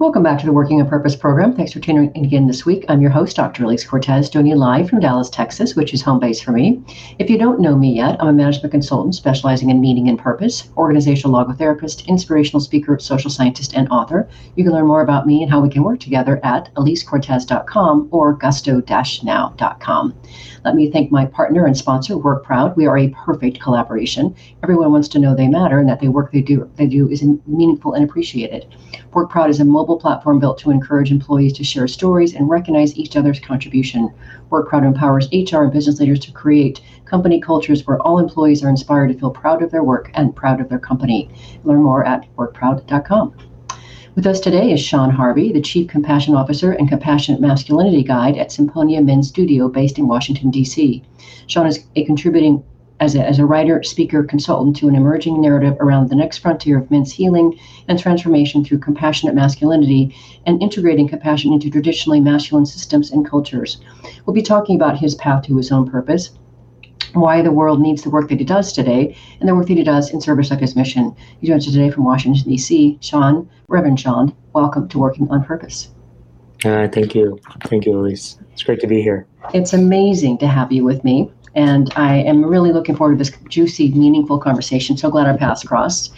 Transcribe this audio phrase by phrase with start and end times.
[0.00, 1.56] Welcome back to the Working on Purpose program.
[1.56, 2.84] Thanks for tuning in again this week.
[2.88, 3.64] I'm your host, Dr.
[3.64, 6.80] Elise Cortes, doing you live from Dallas, Texas, which is home base for me.
[7.18, 10.68] If you don't know me yet, I'm a management consultant specializing in meaning and purpose,
[10.76, 14.28] organizational logotherapist, inspirational speaker, social scientist, and author.
[14.54, 18.34] You can learn more about me and how we can work together at elisecortes.com or
[18.34, 20.14] gusto-now.com.
[20.68, 22.76] Let me thank my partner and sponsor, Work Proud.
[22.76, 24.36] We are a perfect collaboration.
[24.62, 27.24] Everyone wants to know they matter and that the work they do they do is
[27.46, 28.66] meaningful and appreciated.
[29.14, 32.94] Work Proud is a mobile platform built to encourage employees to share stories and recognize
[32.98, 34.12] each other's contribution.
[34.50, 38.68] Work Proud empowers HR and business leaders to create company cultures where all employees are
[38.68, 41.30] inspired to feel proud of their work and proud of their company.
[41.64, 43.47] Learn more at workproud.com.
[44.18, 48.48] With us today is Sean Harvey, the Chief Compassion Officer and Compassionate Masculinity Guide at
[48.48, 51.04] Symponia Men's Studio based in Washington, D.C.
[51.46, 52.64] Sean is a contributing
[52.98, 56.78] as a, as a writer, speaker, consultant to an emerging narrative around the next frontier
[56.78, 60.12] of men's healing and transformation through compassionate masculinity
[60.46, 63.80] and integrating compassion into traditionally masculine systems and cultures.
[64.26, 66.30] We'll be talking about his path to his own purpose,
[67.20, 69.82] why the world needs the work that he does today, and the work that he
[69.82, 71.14] does in service of his mission.
[71.40, 72.98] He joins us today from Washington, D.C.
[73.00, 75.90] Sean, Reverend Sean, welcome to Working on Purpose.
[76.64, 77.38] Uh, thank you.
[77.64, 78.38] Thank you, Elise.
[78.52, 79.26] It's great to be here.
[79.54, 81.30] It's amazing to have you with me.
[81.58, 84.96] And I am really looking forward to this juicy, meaningful conversation.
[84.96, 86.14] So glad our paths crossed.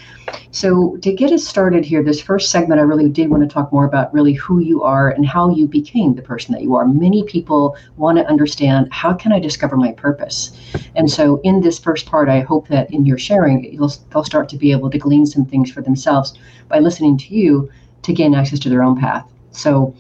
[0.51, 3.73] So, to get us started here, this first segment, I really did want to talk
[3.73, 6.87] more about really who you are and how you became the person that you are.
[6.87, 10.61] Many people want to understand how can I discover my purpose?
[10.95, 14.51] And so, in this first part, I hope that in your sharing, you'll, they'll start
[14.51, 16.39] to be able to glean some things for themselves
[16.69, 17.71] by listening to you
[18.03, 19.27] to gain access to their own path.
[19.53, 19.95] So,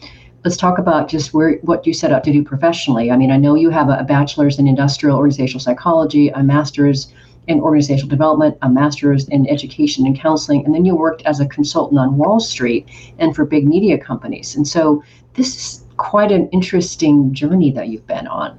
[0.45, 3.11] let's talk about just where what you set out to do professionally.
[3.11, 7.13] I mean, I know you have a, a bachelor's in industrial organizational psychology, a master's
[7.47, 11.47] in organizational development, a master's in education and counseling, and then you worked as a
[11.47, 14.57] consultant on Wall Street and for big media companies.
[14.57, 15.03] And so
[15.35, 18.59] this is quite an interesting journey that you've been on.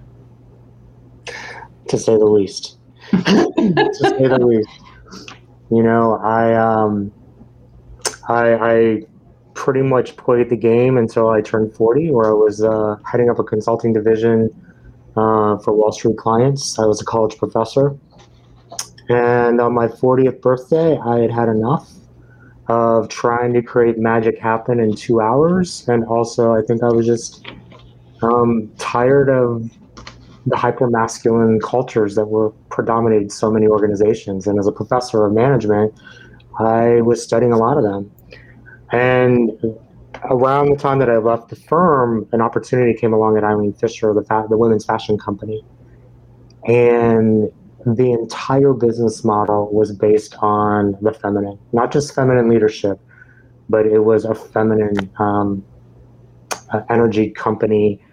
[1.87, 2.77] To say the least.
[3.11, 4.69] to say the least.
[5.71, 7.11] You know, I um
[8.27, 9.01] I I
[9.61, 13.37] pretty much played the game until I turned 40, where I was uh, heading up
[13.37, 14.49] a consulting division
[15.15, 16.79] uh, for Wall Street clients.
[16.79, 17.95] I was a college professor.
[19.07, 21.91] And on my 40th birthday, I had had enough
[22.69, 25.87] of trying to create magic happen in two hours.
[25.87, 27.45] And also, I think I was just
[28.23, 29.69] um, tired of
[30.47, 34.47] the hyper masculine cultures that were predominated so many organizations.
[34.47, 35.93] And as a professor of management,
[36.59, 38.11] I was studying a lot of them.
[38.91, 39.51] And
[40.29, 44.13] around the time that I left the firm, an opportunity came along at Eileen Fisher,
[44.13, 45.63] the, fa- the women's fashion company.
[46.65, 47.51] And
[47.85, 52.99] the entire business model was based on the feminine, not just feminine leadership,
[53.69, 55.65] but it was a feminine um,
[56.89, 58.03] energy company.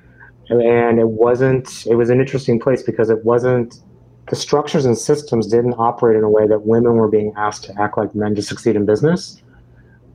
[0.49, 3.83] And it wasn't, it was an interesting place because it wasn't,
[4.31, 7.81] the structures and systems didn't operate in a way that women were being asked to
[7.81, 9.43] act like men to succeed in business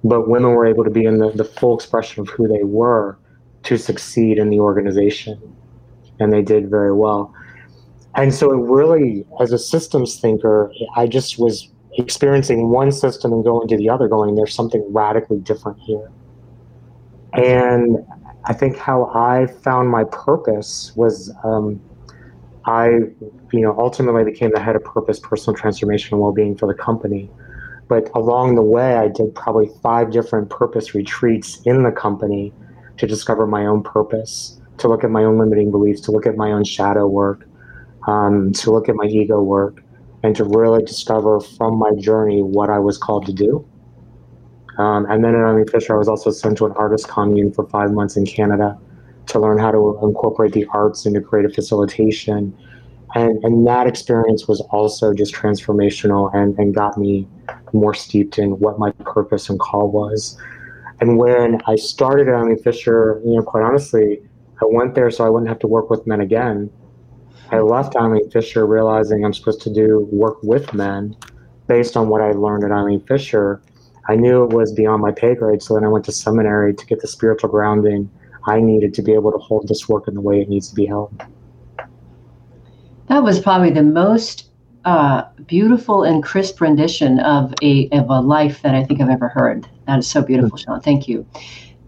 [0.04, 3.18] but women were able to be in the, the full expression of who they were
[3.64, 5.42] to succeed in the organization
[6.20, 7.34] and they did very well.
[8.16, 13.44] And so it really as a systems thinker i just was experiencing one system and
[13.44, 16.12] going to the other going there's something radically different here.
[17.34, 18.06] And
[18.46, 21.82] i think how i found my purpose was um,
[22.66, 22.88] i
[23.52, 27.30] you know ultimately became the head of purpose personal transformation and well-being for the company
[27.88, 32.54] but along the way, I did probably five different purpose retreats in the company
[32.98, 36.36] to discover my own purpose, to look at my own limiting beliefs, to look at
[36.36, 37.48] my own shadow work,
[38.08, 39.84] um, to look at my ego work,
[40.24, 43.66] and to really discover from my journey what I was called to do.
[44.78, 47.68] Um, and then at Eileen Fisher, I was also sent to an artist commune for
[47.68, 48.78] five months in Canada
[49.28, 52.58] to learn how to incorporate the arts into creative facilitation
[53.16, 57.28] and and that experience was also just transformational and and got me
[57.74, 60.38] more steeped in what my purpose and call was
[61.02, 64.22] and when i started at Eileen Fisher you know quite honestly
[64.62, 66.70] i went there so i wouldn't have to work with men again
[67.54, 71.16] I left Eileen Fisher realizing I'm supposed to do work with men
[71.68, 73.62] based on what I learned at Eileen Fisher.
[74.10, 76.86] I knew it was beyond my pay grade, so then I went to seminary to
[76.88, 78.10] get the spiritual grounding
[78.48, 80.76] I needed to be able to hold this work in the way it needs to
[80.76, 81.24] be held.
[83.08, 84.50] That was probably the most
[84.86, 89.28] uh, beautiful and crisp rendition of a of a life that I think I've ever
[89.28, 89.68] heard.
[89.88, 90.82] That is so beautiful, Sean.
[90.82, 91.26] Thank you.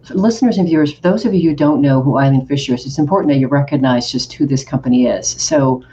[0.03, 2.85] For listeners and viewers, for those of you who don't know who Eileen Fisher is,
[2.85, 5.27] it's important that you recognize just who this company is.
[5.27, 5.83] So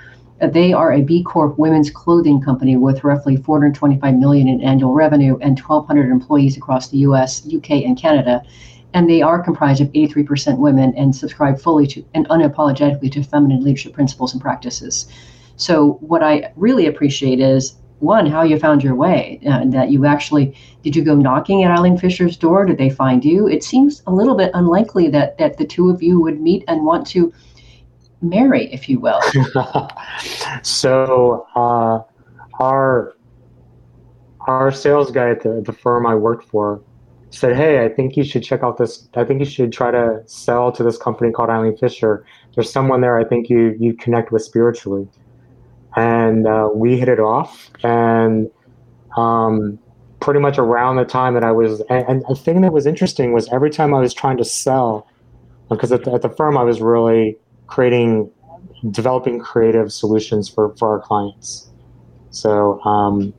[0.43, 4.93] uh, they are a B Corp women's clothing company with roughly 425 million in annual
[4.93, 8.45] revenue and 1,200 employees across the U.S., U.K., and Canada.
[8.95, 13.65] And they are comprised of 83% women and subscribe fully to and unapologetically to feminine
[13.65, 15.09] leadership principles and practices.
[15.57, 20.05] So what I really appreciate is one how you found your way uh, that you
[20.05, 22.67] actually did you go knocking at eileen fisher's door?
[22.67, 23.47] Did they find you?
[23.47, 26.85] It seems a little bit unlikely that that the two of you would meet and
[26.85, 27.33] want to
[28.21, 29.21] marry if you will.
[30.63, 32.03] So uh,
[32.61, 33.15] our
[34.47, 36.83] our sales guy at the, the firm i worked for
[37.33, 40.23] said hey i think you should check out this i think you should try to
[40.27, 42.25] sell to this company called eileen fisher
[42.55, 45.09] there's someone there i think you you connect with spiritually
[45.97, 47.71] and uh, we hit it off.
[47.83, 48.51] And
[49.17, 49.79] um,
[50.21, 53.33] pretty much around the time that I was, and, and the thing that was interesting
[53.33, 55.07] was every time I was trying to sell,
[55.69, 57.37] because at the, at the firm I was really
[57.67, 58.31] creating,
[58.91, 61.71] developing creative solutions for for our clients.
[62.31, 63.35] So, um,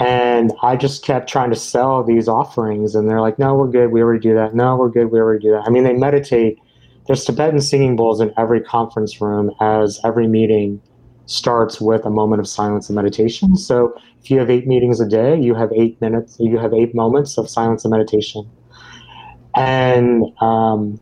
[0.00, 3.92] and I just kept trying to sell these offerings, and they're like, "No, we're good.
[3.92, 4.54] We already do that.
[4.54, 5.12] No, we're good.
[5.12, 6.58] We already do that." I mean, they meditate.
[7.06, 10.80] There's Tibetan singing bowls in every conference room, as every meeting
[11.26, 13.56] starts with a moment of silence and meditation.
[13.56, 16.94] So if you have eight meetings a day, you have eight minutes, you have eight
[16.94, 18.48] moments of silence and meditation.
[19.54, 20.98] And um,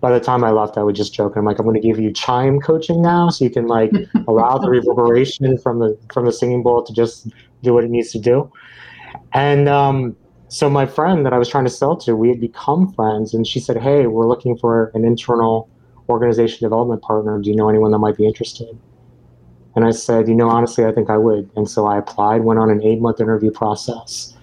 [0.00, 1.36] by the time I left, I would just joke.
[1.36, 3.90] I'm like, I'm going to give you chime coaching now, so you can like
[4.28, 7.28] allow the reverberation from the from the singing bowl to just
[7.62, 8.50] do what it needs to do.
[9.32, 10.16] And um,
[10.48, 13.46] so my friend that I was trying to sell to, we had become friends, and
[13.46, 15.68] she said, "Hey, we're looking for an internal
[16.08, 17.40] organization development partner.
[17.40, 18.78] Do you know anyone that might be interested?"
[19.74, 21.50] And I said, you know, honestly, I think I would.
[21.56, 24.34] And so I applied, went on an eight month interview process,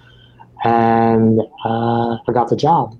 [0.64, 2.98] and uh, I got the job.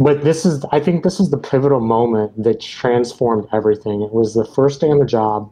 [0.00, 4.00] But this is, I think this is the pivotal moment that transformed everything.
[4.00, 5.50] It was the first day on the job,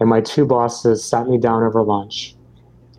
[0.00, 2.34] and my two bosses sat me down over lunch,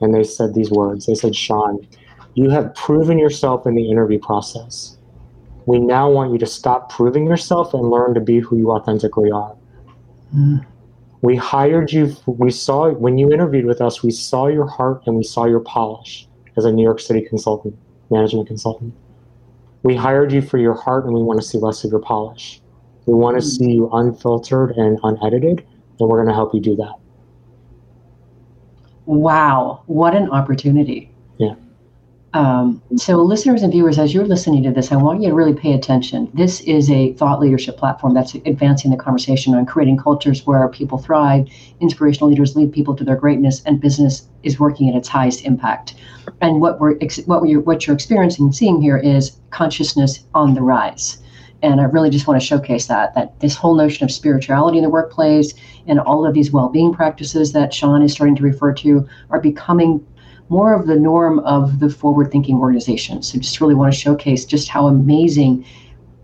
[0.01, 1.05] and they said these words.
[1.05, 1.87] They said, Sean,
[2.35, 4.97] you have proven yourself in the interview process.
[5.65, 9.31] We now want you to stop proving yourself and learn to be who you authentically
[9.31, 9.55] are.
[10.35, 10.65] Mm.
[11.21, 12.15] We hired you.
[12.25, 14.01] We saw when you interviewed with us.
[14.01, 17.77] We saw your heart and we saw your polish as a New York City consultant,
[18.09, 18.93] management consultant.
[19.83, 22.61] We hired you for your heart, and we want to see less of your polish.
[23.05, 23.49] We want to mm.
[23.57, 25.65] see you unfiltered and unedited,
[25.99, 26.93] and we're going to help you do that.
[29.05, 31.11] Wow, what an opportunity!
[31.37, 31.55] Yeah.
[32.33, 35.53] Um, so, listeners and viewers, as you're listening to this, I want you to really
[35.53, 36.29] pay attention.
[36.33, 40.99] This is a thought leadership platform that's advancing the conversation on creating cultures where people
[40.99, 41.47] thrive,
[41.79, 45.95] inspirational leaders lead people to their greatness, and business is working at its highest impact.
[46.41, 50.61] And what we're what we're what you're experiencing and seeing here is consciousness on the
[50.61, 51.17] rise.
[51.61, 54.83] And I really just want to showcase that that this whole notion of spirituality in
[54.83, 55.53] the workplace
[55.87, 60.05] and all of these well-being practices that Sean is starting to refer to are becoming
[60.49, 63.21] more of the norm of the forward thinking organization.
[63.21, 65.65] So just really want to showcase just how amazing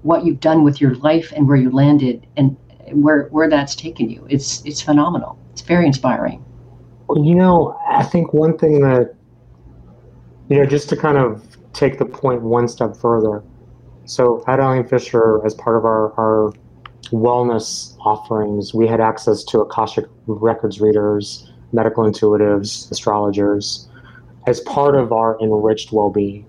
[0.01, 2.55] what you've done with your life and where you landed and
[2.91, 4.25] where where that's taken you.
[4.29, 5.37] It's it's phenomenal.
[5.51, 6.43] It's very inspiring.
[7.07, 9.15] Well, you know, I think one thing that
[10.49, 11.43] you know, just to kind of
[11.73, 13.43] take the point one step further.
[14.05, 16.53] So at Eileen Fisher, as part of our, our
[17.05, 23.87] wellness offerings, we had access to Akashic records readers, medical intuitives, astrologers,
[24.45, 26.45] as part of our enriched well-being.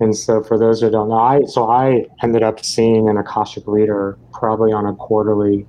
[0.00, 3.64] And so, for those who don't know, I so I ended up seeing an akashic
[3.66, 5.66] reader probably on a quarterly,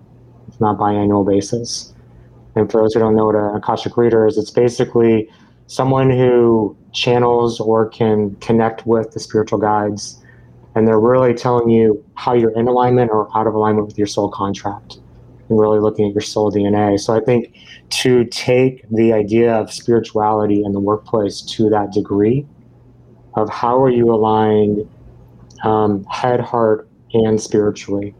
[0.49, 1.93] if not biannual basis.
[2.55, 5.29] And for those who don't know what an akashic reader is, it's basically
[5.67, 10.21] someone who channels or can connect with the spiritual guides,
[10.77, 14.05] and they're really telling you how you're in alignment or out of alignment with your
[14.05, 14.99] soul contract
[15.49, 16.99] and really looking at your soul DNA.
[16.99, 17.57] So I think
[17.89, 22.45] to take the idea of spirituality in the workplace to that degree
[23.35, 24.87] of how are you aligned
[25.63, 28.13] um, head, heart, and spiritually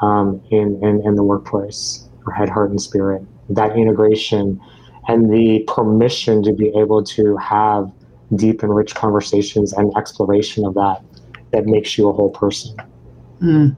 [0.00, 4.58] um, in, in, in the workplace, or head, heart, and spirit, that integration
[5.08, 7.92] and the permission to be able to have
[8.36, 11.02] deep and rich conversations and exploration of that
[11.52, 12.76] that makes you a whole person.
[13.40, 13.76] Mm.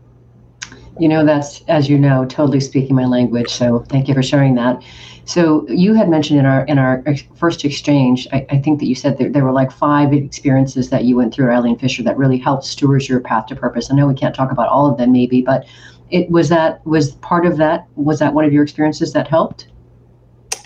[0.98, 3.50] You know, that's, as you know, totally speaking my language.
[3.50, 4.82] So thank you for sharing that.
[5.24, 7.02] So you had mentioned in our in our
[7.36, 11.04] first exchange, I, I think that you said that there were like five experiences that
[11.04, 13.90] you went through, Eileen Fisher, that really helped steward your path to purpose.
[13.90, 15.64] I know we can't talk about all of them, maybe, but
[16.10, 17.86] it was that was part of that.
[17.94, 19.68] Was that one of your experiences that helped?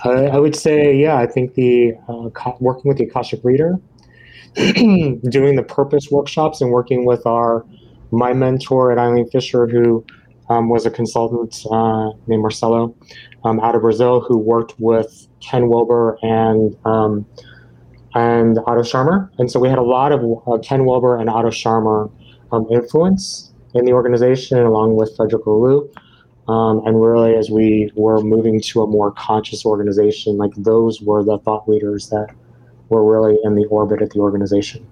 [0.05, 1.17] I, I would say, yeah.
[1.17, 3.79] I think the uh, working with the Akashic Reader,
[5.29, 7.65] doing the purpose workshops, and working with our
[8.11, 10.05] my mentor at Eileen Fisher, who
[10.49, 12.95] um, was a consultant uh, named Marcelo
[13.45, 17.27] um, out of Brazil, who worked with Ken Wilber and um,
[18.15, 19.31] and Otto Scharmer.
[19.39, 22.11] And so we had a lot of uh, Ken Wilber and Otto Scharmer
[22.53, 25.89] um, influence in the organization, along with Frederic Laloux.
[26.49, 31.25] Um, and really, as we were moving to a more conscious organization, like those were
[31.25, 32.29] the thought leaders that
[32.89, 34.87] were really in the orbit of the organization.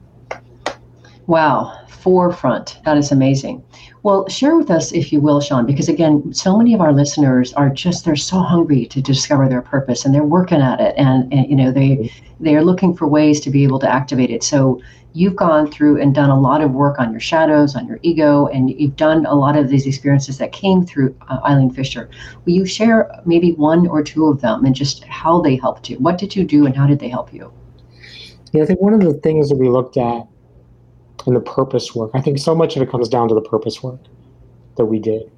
[1.27, 2.79] Wow, forefront.
[2.85, 3.65] That is amazing.
[4.03, 7.55] Well, share with us, if you will, Sean, because again, so many of our listeners
[7.55, 11.33] are just they're so hungry to discover their purpose, and they're working at it, and,
[11.33, 14.43] and you know they they are looking for ways to be able to activate it.
[14.45, 14.83] So
[15.15, 18.49] you've gone through and done a lot of work on your shadows, on your ego,
[18.49, 22.11] and you've done a lot of these experiences that came through uh, Eileen Fisher.
[22.45, 25.97] Will you share maybe one or two of them and just how they helped you?
[25.97, 27.51] What did you do, and how did they help you?
[28.55, 30.27] Yeah, I think one of the things that we looked at
[31.27, 32.13] and the purpose work.
[32.15, 34.01] I think so much of it comes down to the purpose work
[34.77, 35.31] that we did.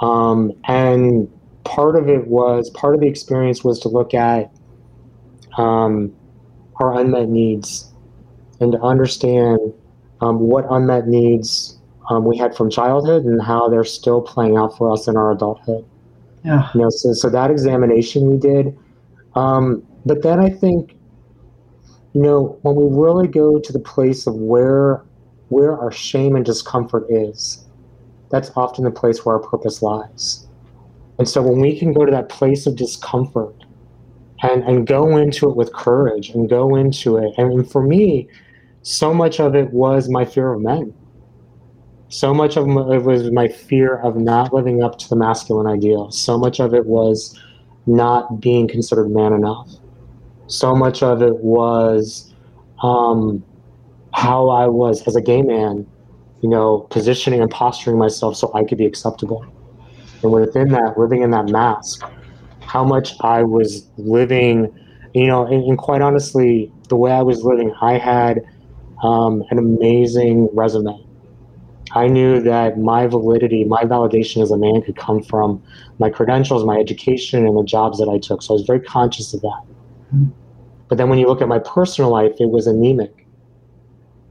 [0.00, 1.28] Um, and
[1.64, 4.52] part of it was, part of the experience was to look at
[5.58, 6.14] um,
[6.76, 7.92] our unmet needs
[8.60, 9.58] and to understand
[10.20, 11.78] um, what unmet needs
[12.10, 15.32] um, we had from childhood and how they're still playing out for us in our
[15.32, 15.84] adulthood.
[16.44, 16.68] Yeah.
[16.74, 18.78] You know, so, so that examination we did.
[19.34, 20.96] Um, but then I think
[22.16, 25.04] you know, when we really go to the place of where
[25.50, 27.66] where our shame and discomfort is,
[28.30, 30.48] that's often the place where our purpose lies.
[31.18, 33.54] And so when we can go to that place of discomfort
[34.42, 38.28] and, and go into it with courage and go into it, and for me,
[38.80, 40.94] so much of it was my fear of men.
[42.08, 46.10] So much of it was my fear of not living up to the masculine ideal.
[46.10, 47.38] So much of it was
[47.84, 49.68] not being considered man enough
[50.46, 52.32] so much of it was
[52.82, 53.44] um,
[54.14, 55.86] how I was as a gay man,
[56.42, 59.44] you know, positioning and posturing myself so I could be acceptable.
[60.22, 62.02] And within that, living in that mask,
[62.60, 64.74] how much I was living,
[65.14, 68.42] you know, and, and quite honestly, the way I was living, I had
[69.02, 71.02] um, an amazing resume.
[71.92, 75.62] I knew that my validity, my validation as a man could come from
[75.98, 78.42] my credentials, my education, and the jobs that I took.
[78.42, 79.62] So I was very conscious of that.
[80.88, 83.26] But then when you look at my personal life, it was anemic.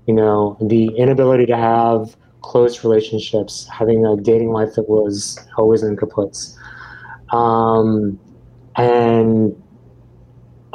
[0.07, 5.83] You know, the inability to have close relationships, having a dating life that was always
[5.83, 6.55] in kaputs.
[7.33, 8.19] Um,
[8.77, 9.61] and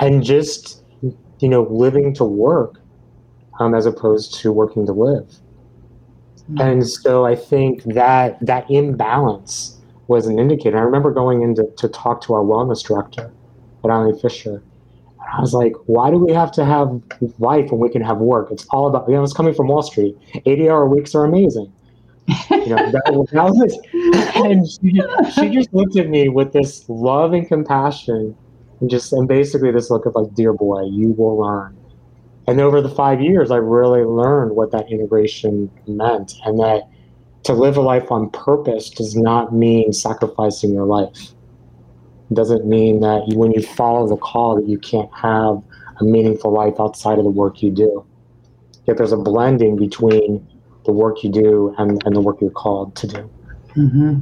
[0.01, 2.81] and just you know living to work
[3.59, 6.61] um, as opposed to working to live mm-hmm.
[6.61, 9.79] and so i think that that imbalance
[10.09, 13.31] was an indicator i remember going in to, to talk to our wellness director
[13.85, 14.63] at Eileen Fisher
[15.33, 17.01] I was like, why do we have to have
[17.39, 18.51] life when we can have work?
[18.51, 20.17] It's all about, you know, it's coming from Wall Street.
[20.45, 21.73] 80 hour weeks are amazing.
[22.51, 23.79] You know, that, that was,
[24.37, 28.37] and she, she just looked at me with this love and compassion
[28.81, 31.77] and just, and basically this look of like, dear boy, you will learn.
[32.47, 36.89] And over the five years, I really learned what that integration meant and that
[37.45, 41.35] to live a life on purpose does not mean sacrificing your life
[42.33, 45.63] doesn't mean that you, when you follow the call that you can't have
[46.01, 48.05] a meaningful life outside of the work you do.
[48.87, 50.47] Yet there's a blending between
[50.85, 53.31] the work you do and, and the work you're called to do.
[53.77, 54.21] Mm-hmm.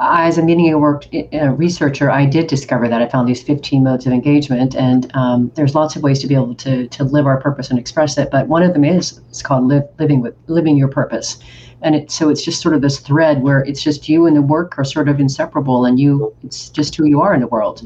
[0.00, 3.82] As a meaning and work uh, researcher, I did discover that I found these 15
[3.82, 7.26] modes of engagement, and um, there's lots of ways to be able to to live
[7.26, 8.30] our purpose and express it.
[8.30, 11.38] But one of them is it's called live, living with living your purpose,
[11.82, 14.42] and it so it's just sort of this thread where it's just you and the
[14.42, 17.82] work are sort of inseparable and you it's just who you are in the world.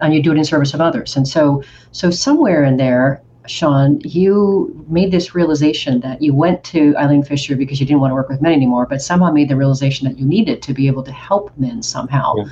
[0.00, 1.16] And you do it in service of others.
[1.16, 1.62] And so
[1.92, 7.56] so somewhere in there sean you made this realization that you went to eileen fisher
[7.56, 10.18] because you didn't want to work with men anymore but somehow made the realization that
[10.18, 12.44] you needed to be able to help men somehow yeah.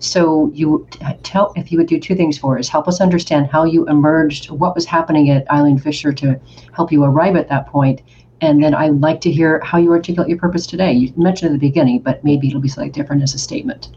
[0.00, 0.86] So you
[1.24, 4.50] tell if you would do two things for us, help us understand how you emerged,
[4.50, 6.40] what was happening at Eileen Fisher to
[6.72, 8.02] help you arrive at that point,
[8.40, 10.92] and then I'd like to hear how you articulate your purpose today.
[10.92, 13.90] You mentioned at the beginning, but maybe it'll be slightly different as a statement.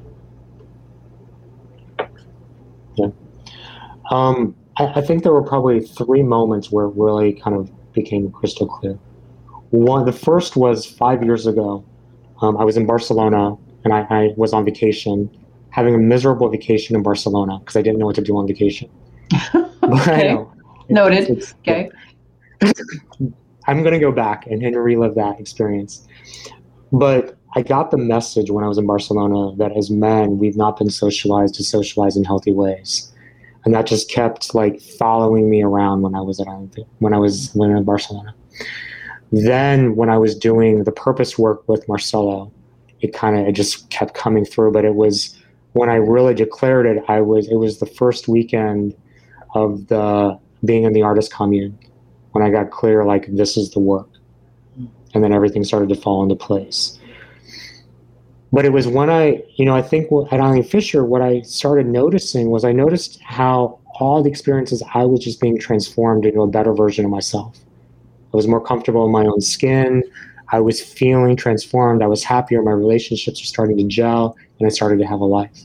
[2.95, 3.09] Yeah.
[4.09, 8.31] Um, I, I, think there were probably three moments where it really kind of became
[8.31, 8.93] crystal clear.
[9.69, 11.85] One, the first was five years ago.
[12.41, 15.29] Um, I was in Barcelona and I, I, was on vacation,
[15.69, 18.89] having a miserable vacation in Barcelona because I didn't know what to do on vacation.
[19.83, 20.37] okay.
[20.89, 21.29] Noted.
[21.29, 21.91] It's, it's, okay.
[23.67, 26.07] I'm going to go back and, and relive that experience.
[26.91, 30.77] But I got the message when I was in Barcelona that as men, we've not
[30.77, 33.10] been socialized to socialize in healthy ways.
[33.63, 36.47] And that just kept like following me around when I was at
[36.99, 38.33] when I was when in Barcelona.
[39.31, 42.51] Then when I was doing the purpose work with Marcelo,
[43.01, 44.71] it kind of it just kept coming through.
[44.71, 45.37] But it was
[45.73, 48.95] when I really declared it, I was it was the first weekend
[49.53, 51.77] of the being in the artist commune
[52.31, 54.09] when I got clear like this is the work.
[55.13, 56.97] And then everything started to fall into place.
[58.53, 61.87] But it was when I, you know, I think at Eileen Fisher, what I started
[61.87, 66.47] noticing was I noticed how all the experiences I was just being transformed into a
[66.47, 67.57] better version of myself.
[68.33, 70.03] I was more comfortable in my own skin.
[70.49, 72.01] I was feeling transformed.
[72.01, 72.61] I was happier.
[72.61, 75.61] My relationships were starting to gel, and I started to have a life.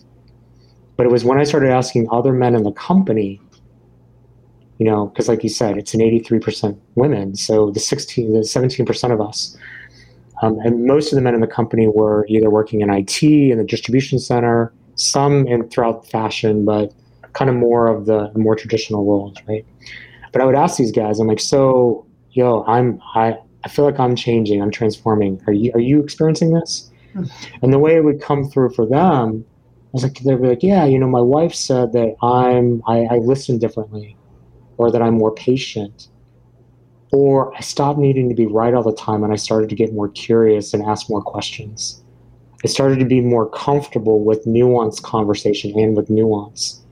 [0.96, 3.40] But it was when I started asking other men in the company,
[4.78, 7.34] you know, because like you said, it's an 83% women.
[7.34, 9.56] So the 16, the 17% of us,
[10.42, 13.58] um, and most of the men in the company were either working in IT in
[13.58, 16.92] the distribution center, some in throughout fashion, but
[17.32, 19.64] kind of more of the more traditional roles, right?
[20.32, 23.98] But I would ask these guys, I'm like, so yo, I'm I I feel like
[23.98, 25.42] I'm changing, I'm transforming.
[25.46, 26.90] Are you are you experiencing this?
[27.14, 27.24] Hmm.
[27.62, 30.62] And the way it would come through for them, I was like, they'd be like,
[30.62, 34.16] yeah, you know, my wife said that I'm I, I listen differently,
[34.76, 36.08] or that I'm more patient,
[37.12, 39.92] or I stopped needing to be right all the time and I started to get
[39.92, 42.02] more curious and ask more questions.
[42.64, 46.82] I started to be more comfortable with nuanced conversation and with nuance.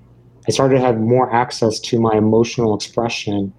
[0.47, 3.53] I started to have more access to my emotional expression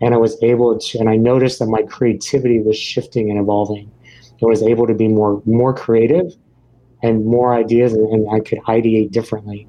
[0.00, 3.90] and I was able to, and I noticed that my creativity was shifting and evolving.
[4.42, 6.32] I was able to be more more creative
[7.02, 9.68] and more ideas, and, and I could ideate differently.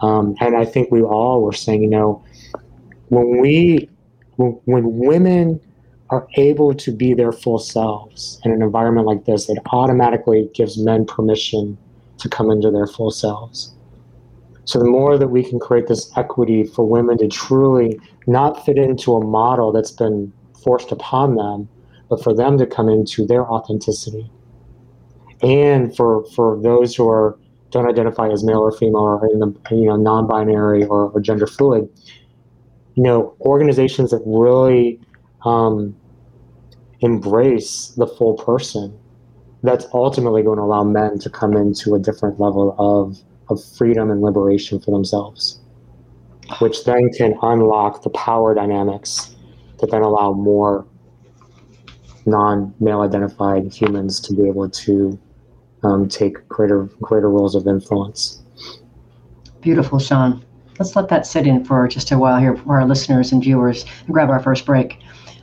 [0.00, 2.24] Um, and I think we all were saying, you know,
[3.08, 3.88] when we
[4.36, 4.60] when,
[4.98, 5.60] women
[6.10, 10.76] are able to be their full selves in an environment like this, it automatically gives
[10.78, 11.78] men permission
[12.18, 13.74] to come into their full selves.
[14.64, 18.78] So the more that we can create this equity for women to truly not fit
[18.78, 21.68] into a model that's been forced upon them,
[22.08, 24.30] but for them to come into their authenticity.
[25.42, 27.36] And for for those who are
[27.70, 31.46] don't identify as male or female or in the you know non-binary or, or gender
[31.46, 31.88] fluid,
[32.94, 35.00] you know organizations that really
[35.44, 35.96] um,
[37.00, 38.96] embrace the full person,
[39.62, 44.10] that's ultimately going to allow men to come into a different level of of freedom
[44.10, 45.60] and liberation for themselves,
[46.60, 49.34] which then can unlock the power dynamics
[49.80, 50.86] that then allow more
[52.26, 55.18] non male identified humans to be able to
[55.82, 58.42] um, take greater greater roles of influence.
[59.60, 60.44] Beautiful, Sean.
[60.82, 63.84] Let's let that sit in for just a while here for our listeners and viewers
[64.04, 64.98] and grab our first break.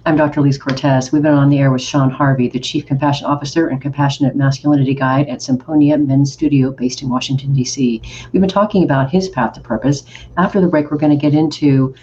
[0.06, 0.41] I'm Dr.
[0.41, 1.13] Elise Cortes.
[1.13, 4.93] We've been on the air with Sean Harvey, the Chief Compassion Officer and Compassionate Masculinity
[4.93, 8.02] Guide at Symponia Men's Studio based in Washington, D.C.
[8.34, 10.04] We've been talking about his path to purpose.
[10.36, 11.95] After the break, we're going to get into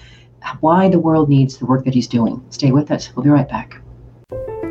[0.61, 2.43] why the world needs the work that he's doing.
[2.49, 3.15] Stay with us.
[3.15, 3.83] We'll be right back.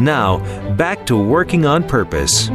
[0.00, 0.38] Now,
[0.74, 2.48] back to working on purpose.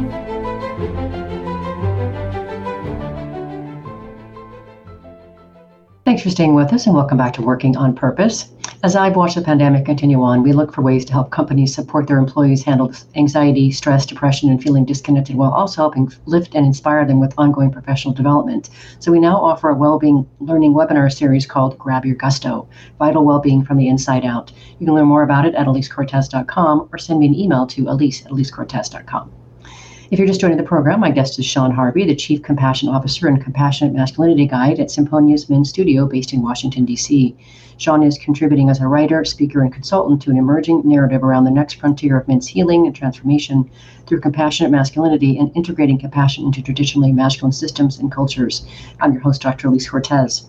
[6.04, 8.48] Thanks for staying with us and welcome back to Working on Purpose.
[8.82, 12.06] As I've watched the pandemic continue on, we look for ways to help companies support
[12.06, 17.04] their employees handle anxiety, stress, depression, and feeling disconnected while also helping lift and inspire
[17.04, 18.70] them with ongoing professional development.
[18.98, 23.66] So we now offer a well-being learning webinar series called Grab Your Gusto, Vital Well-Being
[23.66, 24.50] from the Inside Out.
[24.78, 28.24] You can learn more about it at elisecortes.com or send me an email to elise
[28.24, 29.30] at elisecortes.com.
[30.10, 33.28] If you're just joining the program, my guest is Sean Harvey, the Chief Compassion Officer
[33.28, 37.36] and Compassionate Masculinity Guide at Symponia's Men's Studio based in Washington, D.C.
[37.80, 41.50] Sean is contributing as a writer, speaker, and consultant to an emerging narrative around the
[41.50, 43.70] next frontier of men's healing and transformation
[44.06, 48.66] through compassionate masculinity and integrating compassion into traditionally masculine systems and cultures.
[49.00, 49.68] I'm your host, Dr.
[49.68, 50.46] Elise Cortes.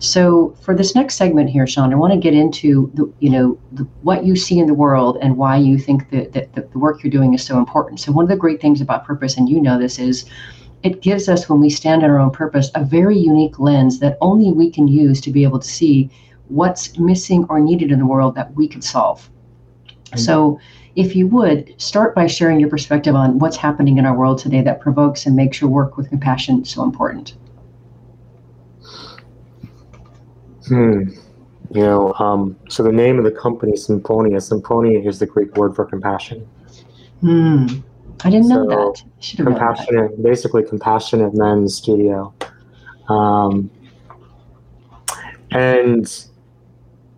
[0.00, 3.56] So for this next segment here, Sean, I want to get into the, you know,
[3.70, 6.78] the, what you see in the world and why you think that, that, that the
[6.80, 8.00] work you're doing is so important.
[8.00, 10.24] So one of the great things about purpose, and you know this, is
[10.82, 14.18] it gives us, when we stand on our own purpose, a very unique lens that
[14.20, 16.10] only we can use to be able to see
[16.48, 19.28] what's missing or needed in the world that we could solve.
[19.86, 20.18] Mm-hmm.
[20.18, 20.58] So
[20.96, 24.62] if you would start by sharing your perspective on what's happening in our world today
[24.62, 27.36] that provokes and makes your work with compassion so important.
[30.66, 31.10] Hmm.
[31.70, 35.76] You know, um, so the name of the company, Symponia, Symponia is the Greek word
[35.76, 36.48] for compassion.
[37.20, 37.66] Hmm.
[38.24, 39.02] I didn't so know that.
[39.20, 40.22] Should have compassionate, that.
[40.22, 42.34] basically compassionate men's studio.
[43.08, 43.70] Um,
[45.52, 46.27] and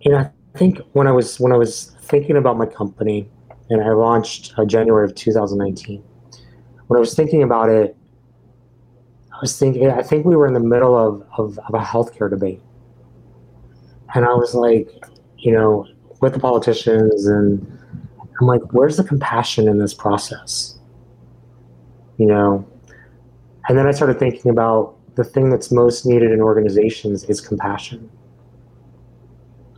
[0.01, 3.29] you know, I think when I was when I was thinking about my company,
[3.69, 6.03] and I launched uh, January of 2019.
[6.87, 7.95] When I was thinking about it,
[9.31, 9.89] I was thinking.
[9.89, 12.61] I think we were in the middle of of, of a healthcare debate
[14.13, 14.89] and I was like,
[15.37, 15.87] you know,
[16.21, 17.65] with the politicians, and
[18.39, 20.77] I'm like, where's the compassion in this process?
[22.17, 22.67] You know,
[23.67, 28.09] and then I started thinking about the thing that's most needed in organizations is compassion.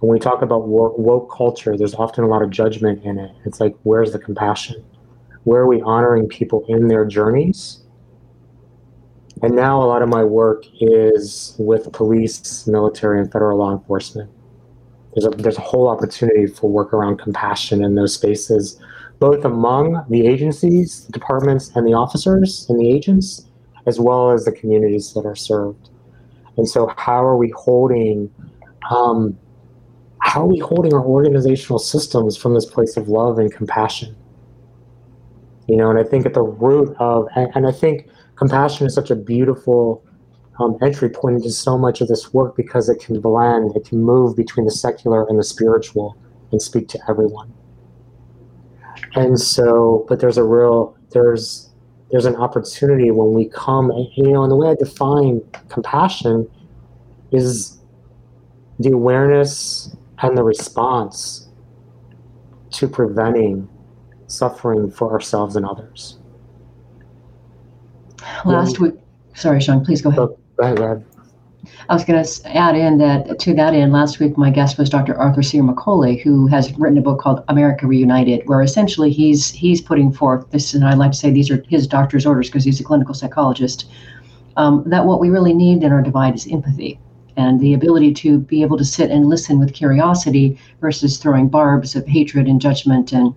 [0.03, 3.31] When we talk about woke, culture, there's often a lot of judgment in it.
[3.45, 4.83] It's like, where's the compassion?
[5.45, 7.85] Where are we honoring people in their journeys?
[9.41, 14.29] And now a lot of my work is with police, military, and federal law enforcement.
[15.13, 18.77] There's a, there's a whole opportunity for work around compassion in those spaces,
[19.19, 23.45] both among the agencies, the departments, and the officers and the agents,
[23.85, 25.91] as well as the communities that are served.
[26.57, 28.29] And so, how are we holding,
[28.91, 29.39] um,
[30.23, 34.15] how are we holding our organizational systems from this place of love and compassion?
[35.67, 38.07] You know, and I think at the root of, and, and I think
[38.37, 40.01] compassion is such a beautiful
[40.59, 44.01] um, entry point into so much of this work because it can blend, it can
[44.01, 46.17] move between the secular and the spiritual
[46.51, 47.53] and speak to everyone.
[49.15, 51.69] And so, but there's a real, there's,
[52.11, 56.49] there's an opportunity when we come, you know, and the way I define compassion
[57.31, 57.77] is
[58.79, 61.49] the awareness and the response
[62.71, 63.69] to preventing
[64.27, 66.19] suffering for ourselves and others.
[68.45, 68.95] Last week,
[69.35, 70.19] sorry, Sean, please go ahead.
[70.19, 71.05] Go ahead, go ahead.
[71.89, 74.89] I was going to add in that to that end, last week my guest was
[74.89, 75.15] Dr.
[75.17, 75.59] Arthur C.
[75.59, 80.49] McCauley, who has written a book called America Reunited, where essentially he's he's putting forth
[80.51, 83.13] this, and I like to say these are his doctor's orders because he's a clinical
[83.13, 83.89] psychologist.
[84.55, 86.99] Um, that what we really need in our divide is empathy
[87.37, 91.95] and the ability to be able to sit and listen with curiosity versus throwing barbs
[91.95, 93.35] of hatred and judgment and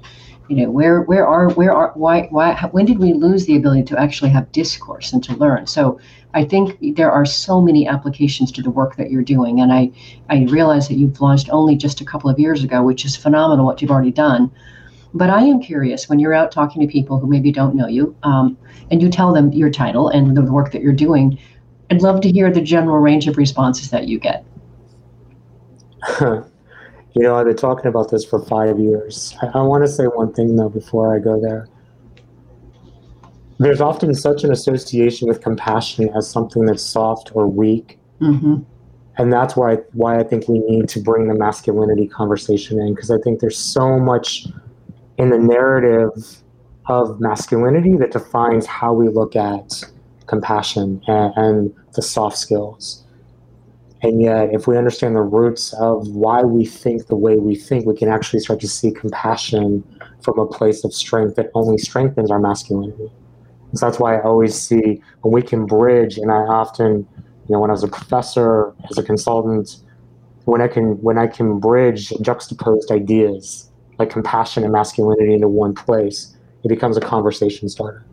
[0.49, 3.83] you know where where are where are why why when did we lose the ability
[3.85, 5.67] to actually have discourse and to learn?
[5.67, 5.99] So
[6.35, 9.61] i think there are so many applications to the work that you're doing.
[9.61, 9.91] And i
[10.29, 13.67] i realize that you've launched only just a couple of years ago which is phenomenal
[13.67, 14.51] what you've already done.
[15.15, 18.15] But i am curious when you're out talking to people who maybe don't know you
[18.23, 18.57] um,
[18.91, 21.39] and you tell them your title and the work that you're doing
[21.91, 24.45] i'd love to hear the general range of responses that you get
[27.17, 29.35] You know, I've been talking about this for five years.
[29.41, 31.67] I, I want to say one thing though before I go there.
[33.59, 37.99] There's often such an association with compassion as something that's soft or weak.
[38.21, 38.57] Mm-hmm.
[39.17, 43.11] And that's why why I think we need to bring the masculinity conversation in because
[43.11, 44.47] I think there's so much
[45.17, 46.43] in the narrative
[46.85, 49.83] of masculinity that defines how we look at
[50.27, 53.05] compassion and, and the soft skills.
[54.03, 57.87] And yet, if we understand the roots of why we think the way we think,
[57.87, 59.83] we can actually start to see compassion
[60.21, 63.11] from a place of strength that only strengthens our masculinity.
[63.75, 67.61] So that's why I always see when we can bridge, and I often, you know,
[67.61, 69.79] when I was a professor, as a consultant,
[70.45, 75.75] when I can when I can bridge juxtaposed ideas like compassion and masculinity into one
[75.75, 78.05] place, it becomes a conversation starter.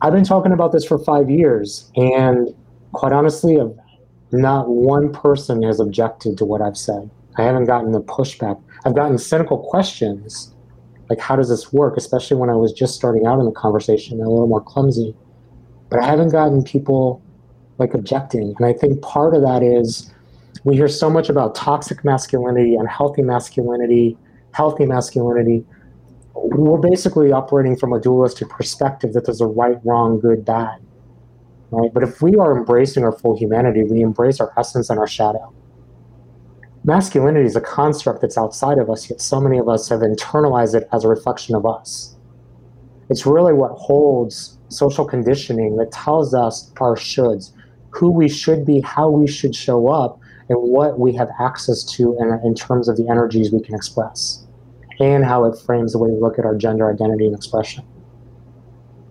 [0.00, 2.54] I've been talking about this for five years, and
[2.92, 3.58] quite honestly,
[4.30, 7.10] not one person has objected to what I've said.
[7.36, 8.62] I haven't gotten the pushback.
[8.84, 10.54] I've gotten cynical questions,
[11.10, 11.96] like how does this work?
[11.96, 15.16] Especially when I was just starting out in the conversation, a little more clumsy.
[15.90, 17.20] But I haven't gotten people
[17.78, 20.12] like objecting, and I think part of that is
[20.64, 24.16] we hear so much about toxic masculinity, unhealthy masculinity,
[24.52, 25.64] healthy masculinity.
[26.44, 30.80] We're basically operating from a dualistic perspective that there's a right, wrong, good, bad.
[31.70, 31.92] Right?
[31.92, 35.52] But if we are embracing our full humanity, we embrace our essence and our shadow.
[36.84, 40.74] Masculinity is a construct that's outside of us, yet so many of us have internalized
[40.74, 42.16] it as a reflection of us.
[43.10, 47.52] It's really what holds social conditioning that tells us our shoulds,
[47.90, 52.16] who we should be, how we should show up, and what we have access to
[52.18, 54.46] in, in terms of the energies we can express,
[55.00, 57.84] and how it frames the way we look at our gender identity and expression.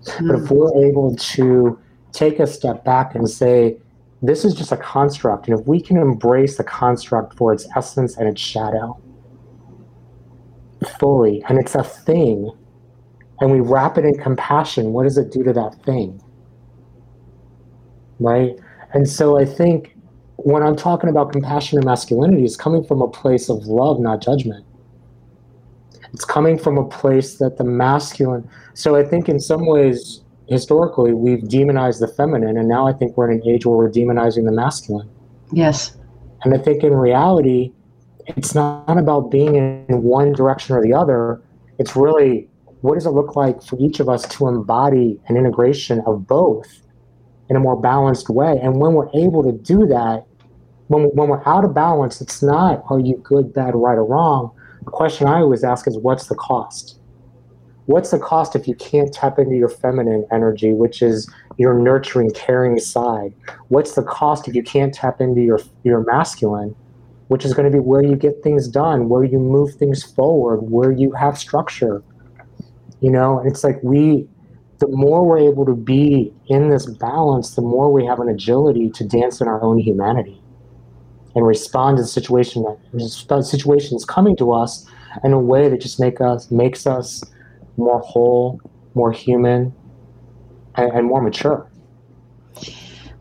[0.03, 0.27] Mm.
[0.27, 0.55] But if hmm.
[0.55, 1.79] we're able to
[2.11, 3.77] take a step back and say,
[4.21, 8.17] this is just a construct, and if we can embrace the construct for its essence
[8.17, 8.99] and its shadow
[10.99, 12.51] fully, and it's a thing
[13.39, 16.21] and we wrap it in compassion, what does it do to that thing?
[18.19, 18.55] Right?
[18.93, 19.95] And so I think
[20.37, 24.21] when I'm talking about compassion and masculinity, it's coming from a place of love, not
[24.21, 24.65] judgment.
[26.13, 28.49] It's coming from a place that the masculine.
[28.73, 33.17] So I think in some ways, historically, we've demonized the feminine, and now I think
[33.17, 35.09] we're in an age where we're demonizing the masculine.
[35.51, 35.97] Yes.
[36.43, 37.73] And I think in reality,
[38.25, 41.41] it's not about being in one direction or the other.
[41.79, 42.49] It's really
[42.81, 46.67] what does it look like for each of us to embody an integration of both
[47.49, 48.59] in a more balanced way?
[48.61, 50.25] And when we're able to do that,
[50.87, 54.51] when, when we're out of balance, it's not are you good, bad, right, or wrong.
[54.87, 56.99] The question I always ask is what's the cost?
[57.85, 62.31] What's the cost if you can't tap into your feminine energy, which is your nurturing,
[62.31, 63.33] caring side?
[63.67, 66.73] What's the cost if you can't tap into your your masculine,
[67.27, 70.61] which is going to be where you get things done, where you move things forward,
[70.71, 72.01] where you have structure,
[73.01, 74.27] you know it's like we
[74.79, 78.89] the more we're able to be in this balance the more we have an agility
[78.89, 80.41] to dance in our own humanity
[81.35, 84.85] and respond to the situation that situations coming to us
[85.23, 87.23] in a way that just make us makes us
[87.77, 88.59] more whole
[88.93, 89.73] more human
[90.75, 91.69] and, and more mature.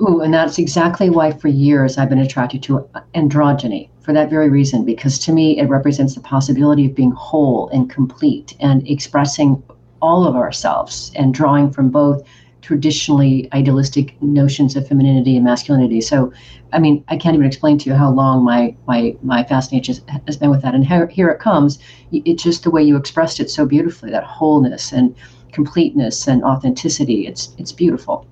[0.01, 4.49] Ooh, and that's exactly why for years I've been attracted to androgyny for that very
[4.49, 9.63] reason, because to me it represents the possibility of being whole and complete and expressing
[10.03, 12.23] all of ourselves and drawing from both
[12.67, 16.01] traditionally idealistic notions of femininity and masculinity.
[16.01, 16.33] So,
[16.73, 19.95] I mean, I can't even explain to you how long my my my fascination
[20.27, 20.75] has been with that.
[20.75, 21.79] And here, here it comes.
[22.11, 24.11] It's just the way you expressed it so beautifully.
[24.11, 25.15] That wholeness and
[25.53, 27.29] completeness and authenticity.
[27.29, 28.27] It's it's beautiful.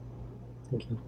[0.69, 0.99] Thank you.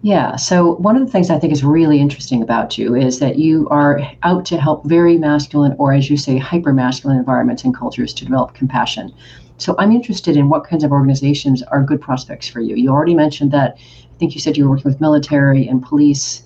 [0.00, 0.36] Yeah.
[0.36, 3.68] So one of the things I think is really interesting about you is that you
[3.68, 8.14] are out to help very masculine, or as you say, hyper masculine environments and cultures
[8.14, 9.12] to develop compassion.
[9.58, 12.76] So I'm interested in what kinds of organizations are good prospects for you.
[12.76, 13.76] You already mentioned that.
[13.76, 16.42] I think you said you were working with military and police.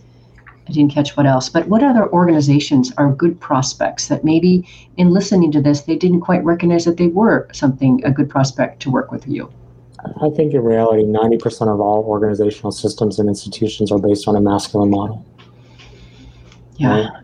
[0.68, 5.11] I didn't catch what else, but what other organizations are good prospects that maybe in
[5.11, 8.90] listening to this they didn't quite recognize that they were something a good prospect to
[8.90, 9.51] work with you?
[10.20, 14.40] I think in reality, 90% of all organizational systems and institutions are based on a
[14.40, 15.25] masculine model.
[16.77, 16.88] Yeah.
[16.88, 17.22] Right?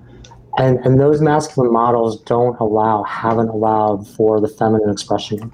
[0.58, 5.52] And, and those masculine models don't allow, haven't allowed for the feminine expression.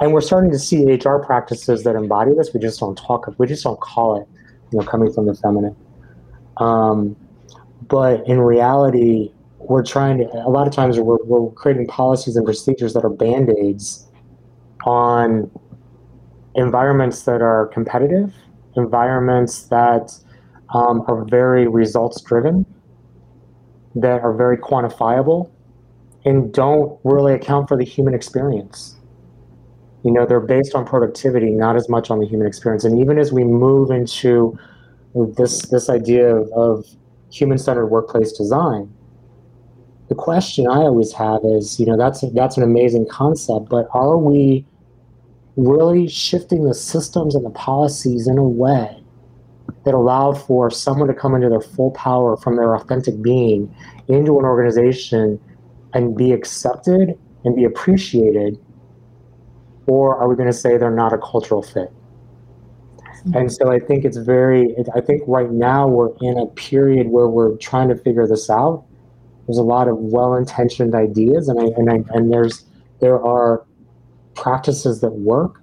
[0.00, 2.52] And we're starting to see HR practices that embody this.
[2.52, 4.28] We just don't talk, of we just don't call it,
[4.72, 5.76] you know, coming from the feminine.
[6.56, 7.16] Um,
[7.88, 12.44] but in reality, we're trying to, a lot of times we're, we're creating policies and
[12.44, 14.08] procedures that are band aids
[14.84, 15.48] on
[16.56, 18.34] environments that are competitive,
[18.74, 20.12] environments that
[20.74, 22.66] um, are very results driven,
[23.94, 25.50] that are very quantifiable,
[26.24, 28.96] and don't really account for the human experience.
[30.04, 32.84] You know, they're based on productivity, not as much on the human experience.
[32.84, 34.58] And even as we move into
[35.14, 36.86] this this idea of,
[37.32, 38.92] human-centered workplace design,
[40.08, 44.18] the question I always have is, you know, that's that's an amazing concept, but are
[44.18, 44.66] we
[45.56, 48.99] really shifting the systems and the policies in a way
[49.84, 53.74] that allow for someone to come into their full power from their authentic being
[54.08, 55.40] into an organization
[55.94, 58.58] and be accepted and be appreciated
[59.86, 61.92] or are we going to say they're not a cultural fit?
[63.24, 63.36] Hmm.
[63.36, 67.28] And so i think it's very i think right now we're in a period where
[67.28, 68.84] we're trying to figure this out.
[69.46, 72.64] There's a lot of well-intentioned ideas and I, and I, and there's
[73.00, 73.64] there are
[74.34, 75.60] practices that work.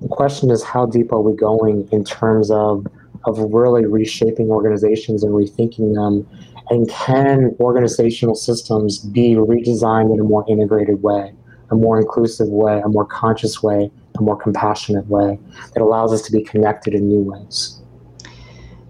[0.00, 2.86] The question is, how deep are we going in terms of
[3.26, 6.28] of really reshaping organizations and rethinking them?
[6.70, 11.32] And can organizational systems be redesigned in a more integrated way,
[11.70, 15.38] a more inclusive way, a more conscious way, a more compassionate way
[15.74, 17.80] that allows us to be connected in new ways?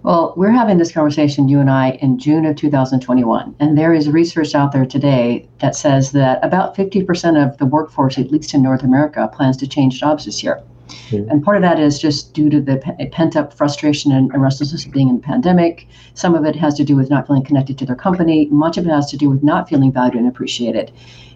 [0.05, 3.55] Well, we're having this conversation, you and I, in June of 2021.
[3.59, 8.19] And there is research out there today that says that about 50% of the workforce,
[8.19, 10.61] at least in North America, plans to change jobs this year.
[10.87, 11.29] Mm-hmm.
[11.29, 12.77] And part of that is just due to the
[13.11, 15.87] pent up frustration and restlessness of being in the pandemic.
[16.13, 18.47] Some of it has to do with not feeling connected to their company.
[18.51, 20.91] Much of it has to do with not feeling valued and appreciated.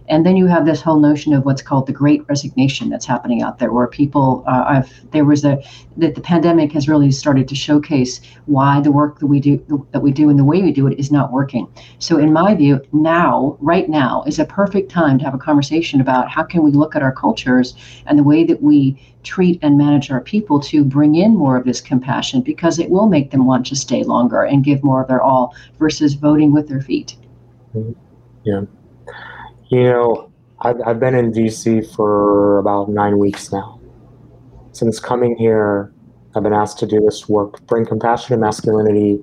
[0.09, 3.41] And then you have this whole notion of what's called the Great Resignation that's happening
[3.41, 5.61] out there, where people, uh, I've, there was a
[5.97, 9.99] that the pandemic has really started to showcase why the work that we do that
[9.99, 11.67] we do and the way we do it is not working.
[11.99, 16.01] So, in my view, now, right now, is a perfect time to have a conversation
[16.01, 17.75] about how can we look at our cultures
[18.07, 21.65] and the way that we treat and manage our people to bring in more of
[21.65, 25.07] this compassion because it will make them want to stay longer and give more of
[25.07, 27.15] their all versus voting with their feet.
[28.43, 28.61] Yeah.
[29.69, 33.79] You know, I've, I've been in DC for about nine weeks now.
[34.71, 35.93] Since coming here,
[36.35, 39.19] I've been asked to do this work, bring compassion and masculinity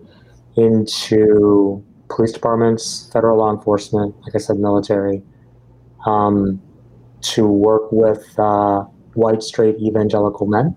[0.56, 5.20] into police departments, federal law enforcement, like I said, military,
[6.06, 6.62] um,
[7.22, 8.82] to work with uh,
[9.14, 10.76] white, straight, evangelical men,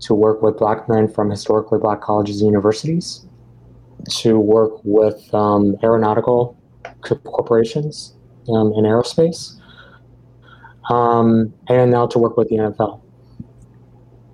[0.00, 3.26] to work with black men from historically black colleges and universities,
[4.10, 6.58] to work with um, aeronautical
[7.24, 8.16] corporations,
[8.48, 9.60] um, in aerospace,
[10.90, 13.00] um, and now to work with the NFL.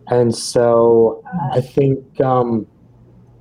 [0.09, 2.67] And so I think um,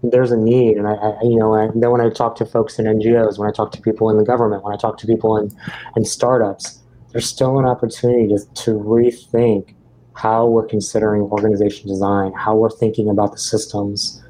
[0.03, 2.79] there's a need, and I, I you know, and then when I talk to folks
[2.79, 5.37] in NGOs, when I talk to people in the government, when I talk to people
[5.37, 5.55] in,
[5.95, 9.75] in startups, there's still an opportunity to, to rethink
[10.15, 14.23] how we're considering organization design, how we're thinking about the systems,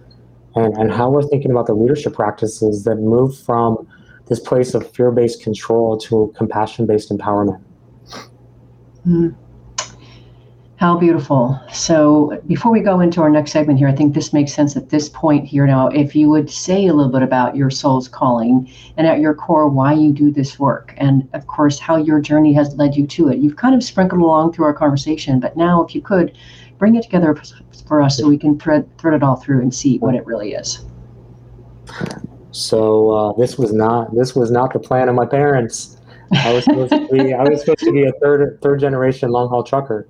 [0.56, 3.88] and, and how we're thinking about the leadership practices that move from
[4.28, 7.62] this place of fear based control to compassion based empowerment.
[9.08, 9.36] Mm.
[10.78, 11.58] How beautiful.
[11.72, 14.90] So, before we go into our next segment here, I think this makes sense at
[14.90, 15.88] this point here now.
[15.88, 19.70] If you would say a little bit about your soul's calling and at your core,
[19.70, 23.30] why you do this work, and of course, how your journey has led you to
[23.30, 23.38] it.
[23.38, 26.38] You've kind of sprinkled along through our conversation, but now, if you could
[26.78, 27.42] bring it together
[27.88, 30.56] for us so we can thread, thread it all through and see what it really
[30.56, 30.84] is.
[32.56, 35.98] So uh, this was not this was not the plan of my parents.
[36.32, 39.50] I was supposed to be I was supposed to be a third third generation long
[39.50, 40.08] haul trucker.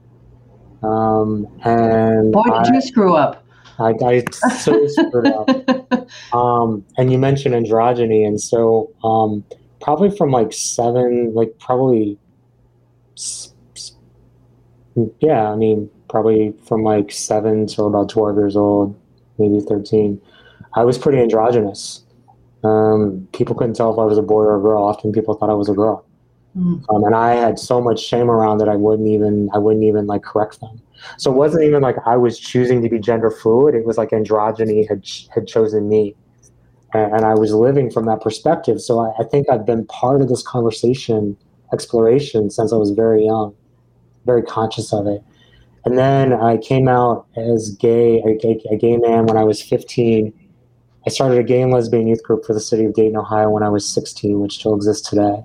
[0.84, 3.43] Um, and boy, did I, you screw up!
[3.79, 5.49] I, I so screwed up.
[6.34, 9.43] Um, and you mentioned androgyny, and so um,
[9.81, 12.19] probably from like seven, like probably,
[15.19, 18.95] yeah, I mean probably from like seven to about twelve years old,
[19.39, 20.21] maybe thirteen.
[20.75, 22.04] I was pretty androgynous.
[22.65, 24.84] Um, people couldn't tell if I was a boy or a girl.
[24.84, 26.06] Often people thought I was a girl.
[26.58, 26.84] Mm.
[26.89, 30.08] Um, and I had so much shame around that I wouldn't even I wouldn't even
[30.08, 30.82] like correct them.
[31.17, 33.75] So it wasn't even like I was choosing to be gender fluid.
[33.75, 36.15] It was like androgyny had had chosen me,
[36.93, 38.82] and, and I was living from that perspective.
[38.82, 41.38] So I, I, think I've been part of this conversation
[41.73, 43.54] exploration since I was very young,
[44.25, 45.21] very conscious of it.
[45.84, 49.62] And then I came out as gay, a, a, a gay man when I was
[49.62, 50.34] 15
[51.05, 53.61] I started a gay and lesbian youth group for the city of Dayton, Ohio when
[53.61, 55.43] I was 16, which still exists today.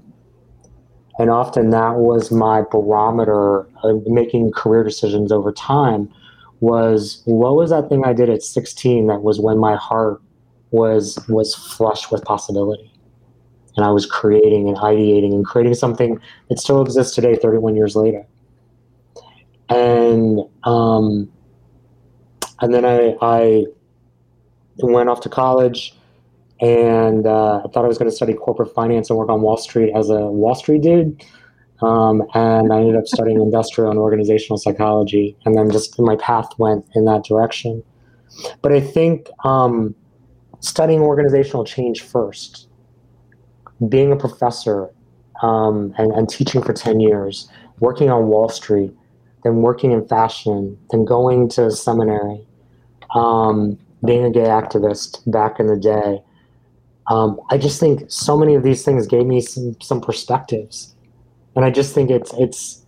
[1.19, 6.09] And often that was my barometer of making career decisions over time
[6.61, 10.23] was what was that thing I did at 16 that was when my heart
[10.71, 12.91] was was flush with possibility.
[13.77, 16.19] And I was creating and ideating and creating something
[16.49, 18.27] that still exists today, 31 years later.
[19.69, 21.31] And um,
[22.61, 23.67] and then I, I
[24.83, 25.95] went off to college
[26.61, 29.57] and uh, I thought I was going to study corporate finance and work on Wall
[29.57, 31.25] Street as a Wall Street dude.
[31.83, 36.51] Um, and I ended up studying industrial and organizational psychology, and then just my path
[36.59, 37.83] went in that direction.
[38.61, 39.95] But I think um,
[40.61, 42.69] studying organizational change first,
[43.89, 44.91] being a professor
[45.43, 47.49] um, and, and teaching for 10 years,
[47.81, 48.95] working on Wall Street,
[49.43, 52.47] then working in fashion, then going to seminary,
[53.15, 56.23] um, being a gay activist back in the day,
[57.11, 60.95] um, I just think so many of these things gave me some some perspectives,
[61.57, 62.87] and I just think it's it's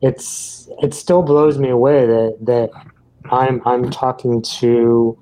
[0.00, 2.70] it's it still blows me away that that
[3.30, 5.18] I'm I'm talking to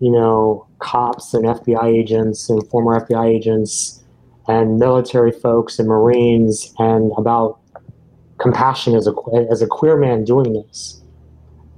[0.00, 4.04] you know cops and FBI agents and former FBI agents
[4.46, 7.58] and military folks and Marines and about
[8.38, 9.12] compassion as a
[9.50, 11.02] as a queer man doing this,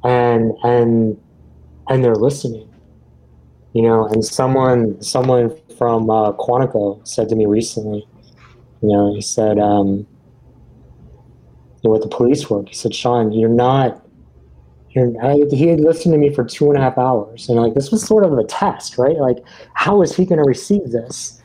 [0.04, 1.18] and and
[1.88, 2.69] and they're listening
[3.72, 8.06] you know and someone someone from uh, quantico said to me recently
[8.82, 10.06] you know he said um,
[11.82, 12.68] you know, with the police work.
[12.68, 14.04] He said sean you're not
[14.96, 17.74] and I, he had listened to me for two and a half hours and like
[17.74, 19.16] this was sort of a test right?
[19.16, 19.38] Like
[19.74, 21.40] how is he going to receive this?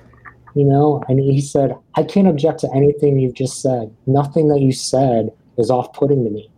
[0.55, 3.95] You know and he said i can't object to anything you've just said.
[4.07, 6.49] Nothing that you said is off-putting to me.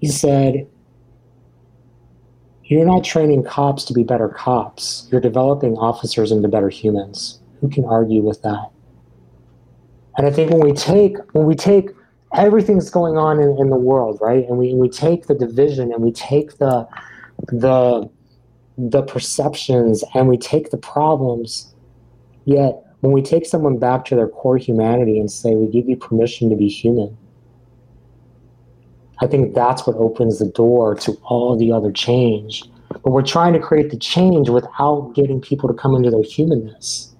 [0.00, 0.66] He said
[2.68, 7.68] you're not training cops to be better cops you're developing officers into better humans who
[7.68, 8.70] can argue with that
[10.16, 11.90] and i think when we take when we take
[12.36, 14.46] everything's going on in, in the world, right?
[14.48, 16.86] And we, and we take the division and we take the
[17.48, 18.08] the
[18.78, 21.74] the perceptions and we take the problems.
[22.44, 25.96] Yet when we take someone back to their core humanity and say, we give you
[25.96, 27.16] permission to be human,
[29.18, 32.64] I think that's what opens the door to all the other change.
[32.88, 37.14] But we're trying to create the change without getting people to come into their humanness.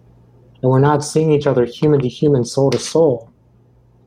[0.63, 3.31] And we're not seeing each other human to human, soul to soul.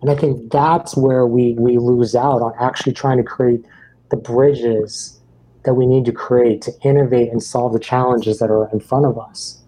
[0.01, 3.65] And I think that's where we, we lose out on actually trying to create
[4.09, 5.19] the bridges
[5.65, 9.05] that we need to create to innovate and solve the challenges that are in front
[9.05, 9.61] of us.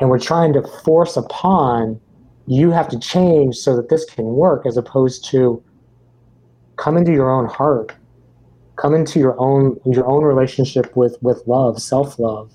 [0.00, 2.00] And we're trying to force upon
[2.46, 5.62] you have to change so that this can work as opposed to
[6.76, 7.92] come into your own heart
[8.76, 12.52] come into your own your own relationship with with love self-love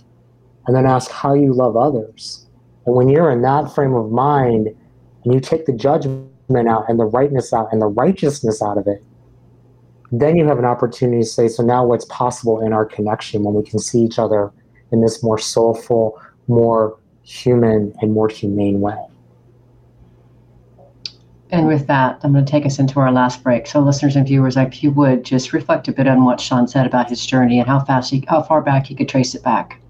[0.68, 2.46] and then ask how you love others
[2.90, 4.68] and when you're in that frame of mind
[5.24, 8.88] and you take the judgment out and the rightness out and the righteousness out of
[8.88, 9.04] it,
[10.12, 13.54] then you have an opportunity to say, so now what's possible in our connection when
[13.54, 14.52] we can see each other
[14.92, 18.98] in this more soulful, more human, and more humane way.
[21.52, 23.66] And with that, I'm going to take us into our last break.
[23.66, 26.86] So, listeners and viewers, if you would just reflect a bit on what Sean said
[26.86, 29.82] about his journey and how fast he, how far back he could trace it back.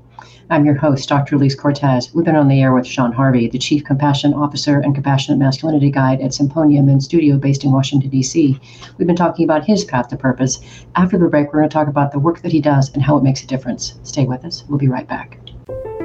[0.52, 1.36] I'm your host, Dr.
[1.36, 2.12] Elise Cortes.
[2.14, 5.92] We've been on the air with Sean Harvey, the Chief Compassion Officer and Compassionate Masculinity
[5.92, 8.60] Guide at Symponia Men's Studio based in Washington, D.C.
[8.98, 10.60] We've been talking about his path to purpose.
[10.96, 13.16] After the break, we're going to talk about the work that he does and how
[13.18, 14.00] it makes a difference.
[14.02, 14.64] Stay with us.
[14.68, 15.38] We'll be right back.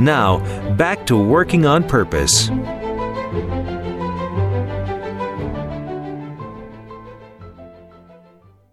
[0.00, 0.38] Now,
[0.76, 2.48] back to working on purpose.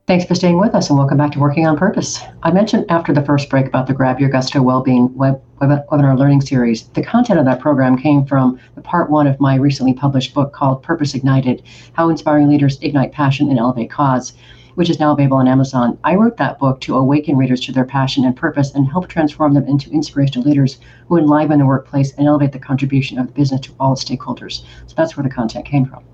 [0.07, 2.21] Thanks for staying with us and welcome back to Working on Purpose.
[2.43, 6.17] I mentioned after the first break about the Grab Your Gusto Wellbeing web, web, webinar
[6.17, 6.87] learning series.
[6.87, 10.53] The content of that program came from the part one of my recently published book
[10.53, 11.61] called Purpose Ignited
[11.91, 14.31] How Inspiring Leaders Ignite Passion and Elevate Cause
[14.77, 15.97] which is now available on Amazon.
[16.03, 19.55] I wrote that book to awaken readers to their passion and purpose and help transform
[19.55, 23.61] them into inspirational leaders who enliven the workplace and elevate the contribution of the business
[23.61, 24.61] to all stakeholders.
[24.85, 26.06] So that's where the content came from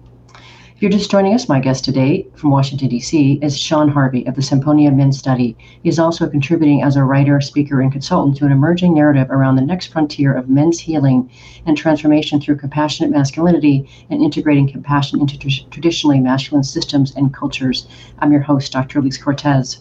[0.84, 4.42] you're just joining us, my guest today from Washington, D.C., is Sean Harvey of the
[4.42, 5.56] Symponia Men's Study.
[5.82, 9.56] He is also contributing as a writer, speaker, and consultant to an emerging narrative around
[9.56, 11.32] the next frontier of men's healing
[11.66, 17.88] and transformation through compassionate masculinity and integrating compassion into tr- traditionally masculine systems and cultures.
[18.20, 19.00] I'm your host, Dr.
[19.00, 19.80] Elise Cortes.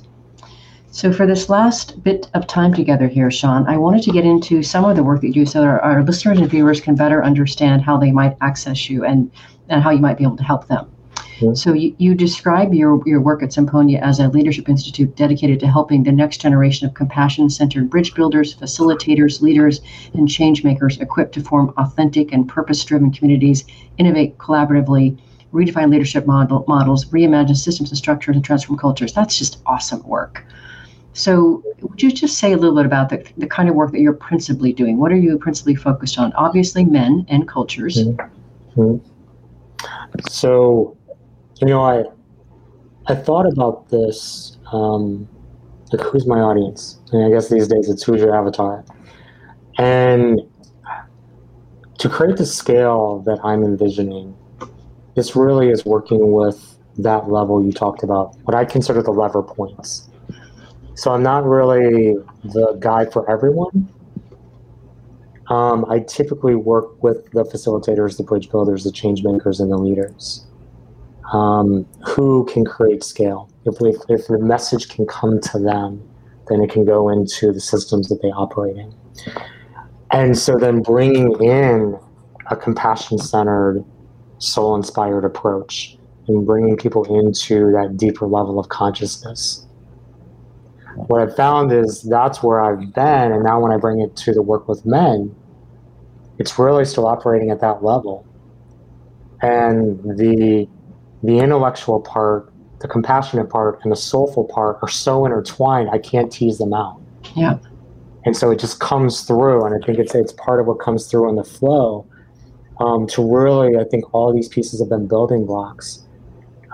[0.93, 4.63] So, for this last bit of time together here, Sean, I wanted to get into
[4.63, 7.25] some of the work that you do so our, our listeners and viewers can better
[7.25, 9.31] understand how they might access you and,
[9.73, 10.89] and how you might be able to help them.
[11.55, 15.67] So you, you describe your, your work at Symponia as a leadership institute dedicated to
[15.67, 19.81] helping the next generation of compassion-centered bridge builders, facilitators, leaders,
[20.15, 23.65] and change makers equipped to form authentic and purpose-driven communities,
[23.99, 25.19] innovate collaboratively,
[25.53, 29.13] redefine leadership model, models, reimagine systems and structures, and transform cultures.
[29.13, 30.45] That's just awesome work.
[31.15, 34.01] So, would you just say a little bit about the, the kind of work that
[34.01, 34.97] you're principally doing?
[34.97, 36.33] What are you principally focused on?
[36.35, 37.99] Obviously, men and cultures.
[37.99, 39.12] Mm-hmm.
[40.29, 40.97] So,
[41.61, 42.05] you know, I
[43.07, 44.59] I thought about this.
[44.73, 45.29] Um,
[45.93, 47.01] like, who's my audience?
[47.13, 48.85] I guess these days it's who's your avatar,
[49.79, 50.41] and
[51.99, 54.35] to create the scale that I'm envisioning,
[55.15, 58.37] this really is working with that level you talked about.
[58.45, 60.09] What I consider the lever points.
[60.95, 63.89] So I'm not really the guy for everyone.
[65.53, 69.77] Um, I typically work with the facilitators, the bridge builders, the change makers, and the
[69.77, 70.47] leaders
[71.31, 73.51] um, who can create scale.
[73.67, 76.03] If, we, if the message can come to them,
[76.49, 78.95] then it can go into the systems that they operate in.
[80.11, 81.99] And so then bringing in
[82.51, 83.85] a compassion centered,
[84.39, 85.99] soul inspired approach
[86.29, 89.67] and bringing people into that deeper level of consciousness.
[90.95, 94.33] What I've found is that's where I've been, and now when I bring it to
[94.33, 95.35] the work with men,
[96.39, 98.27] it's really still operating at that level.
[99.43, 100.69] And the
[101.23, 106.33] the intellectual part, the compassionate part, and the soulful part are so intertwined, I can't
[106.33, 107.01] tease them out.
[107.37, 107.59] Yeah.
[108.25, 111.07] And so it just comes through, and I think it's it's part of what comes
[111.07, 112.07] through in the flow.
[112.81, 116.05] Um, to really, I think all these pieces have been building blocks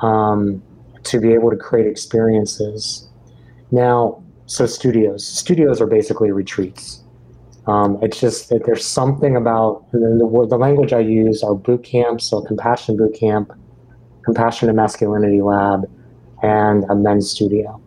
[0.01, 0.63] um,
[1.05, 3.09] to be able to create experiences.
[3.71, 7.03] Now, so studios, studios are basically retreats.
[7.69, 9.99] Um, it's just that there's something about the,
[10.49, 13.53] the, language I use are boot camps, so compassion boot camp,
[14.25, 15.83] compassion and masculinity lab,
[16.43, 17.79] and a men's studio.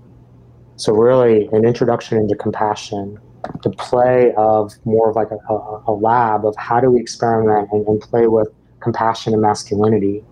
[0.75, 3.17] So really, an introduction into compassion,
[3.63, 7.69] the play of more of like a, a, a lab of how do we experiment
[7.71, 8.49] and, and, play with
[8.81, 10.23] compassion and masculinity.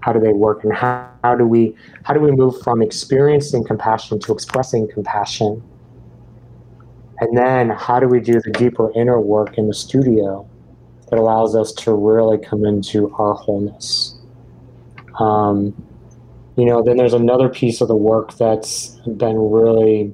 [0.00, 1.74] How do they work, and how, how do we
[2.04, 5.64] how do we move from experiencing compassion to expressing compassion?
[7.20, 10.48] And then how do we do the deeper inner work in the studio
[11.10, 14.16] that allows us to really come into our wholeness?
[15.20, 15.74] Um,
[16.56, 20.12] you know, then there's another piece of the work that's been really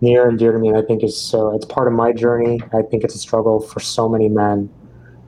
[0.00, 1.54] near and dear to me, and I think is so.
[1.54, 2.60] It's part of my journey.
[2.72, 4.70] I think it's a struggle for so many men,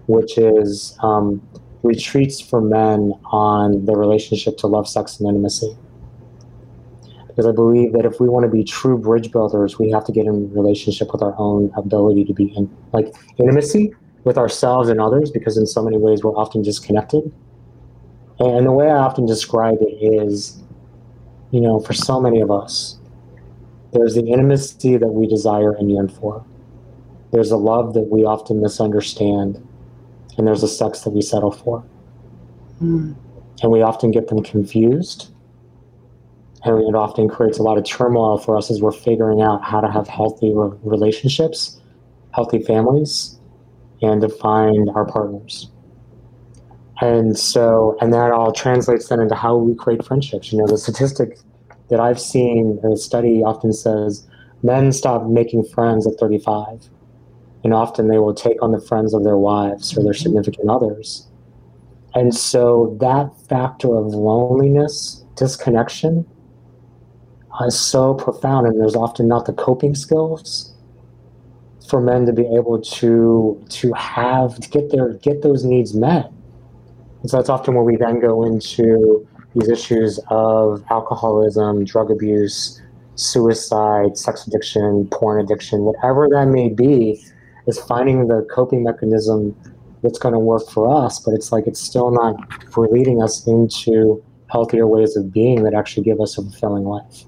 [0.07, 1.47] which is um,
[1.83, 5.77] retreats for men on the relationship to love, sex, and intimacy.
[7.35, 10.13] Because I believe that if we want to be true bridge builders, we have to
[10.13, 15.01] get in relationship with our own ability to be in like intimacy with ourselves and
[15.01, 15.31] others.
[15.31, 17.33] Because in so many ways, we're often disconnected
[18.39, 20.61] and the way I often describe it is,
[21.53, 22.99] you know, for so many of us,
[23.93, 26.45] there's the intimacy that we desire and yearn for.
[27.31, 29.57] There's a love that we often misunderstand,
[30.37, 31.85] and there's a sex that we settle for.
[32.83, 33.15] Mm.
[33.63, 35.32] And we often get them confused.
[36.65, 39.81] And it often creates a lot of turmoil for us as we're figuring out how
[39.81, 41.81] to have healthy relationships,
[42.33, 43.39] healthy families,
[44.01, 45.71] and to find our partners.
[47.01, 50.53] And so, and that all translates then into how we create friendships.
[50.53, 51.37] You know, the statistic
[51.89, 54.27] that I've seen, a study often says
[54.63, 56.89] men stop making friends at 35.
[57.65, 61.27] And often they will take on the friends of their wives or their significant others.
[62.15, 66.27] And so that factor of loneliness, disconnection,
[67.67, 68.67] is so profound.
[68.67, 70.75] And there's often not the coping skills
[71.89, 76.33] for men to be able to to have to get their get those needs met
[77.23, 82.83] and so that's often where we then go into these issues of alcoholism, drug abuse,
[83.15, 87.23] suicide, sex addiction, porn addiction, whatever that may be,
[87.69, 89.57] is finding the coping mechanism
[90.03, 91.21] that's going to work for us.
[91.21, 92.35] But it's like it's still not
[92.73, 97.25] for leading us into healthier ways of being that actually give us a fulfilling life.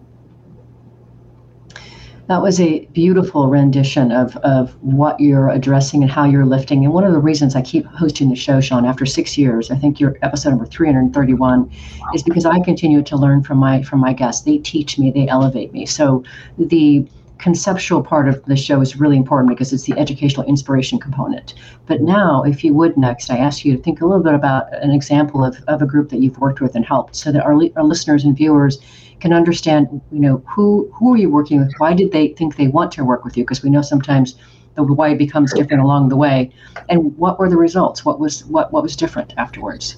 [2.26, 6.82] That was a beautiful rendition of, of what you're addressing and how you're lifting.
[6.84, 9.76] And one of the reasons I keep hosting the show, Sean, after six years, I
[9.76, 11.70] think you're episode number 331,
[12.14, 14.44] is because I continue to learn from my from my guests.
[14.44, 15.84] They teach me, they elevate me.
[15.84, 16.24] So
[16.58, 17.06] the
[17.38, 21.52] conceptual part of the show is really important because it's the educational inspiration component.
[21.84, 24.72] But now, if you would next, I ask you to think a little bit about
[24.82, 27.52] an example of, of a group that you've worked with and helped so that our,
[27.76, 28.78] our listeners and viewers
[29.24, 31.72] can understand, you know, who who are you working with?
[31.78, 33.42] Why did they think they want to work with you?
[33.42, 34.34] Because we know sometimes
[34.74, 36.52] the why becomes different along the way.
[36.90, 38.04] And what were the results?
[38.04, 39.96] What was what what was different afterwards?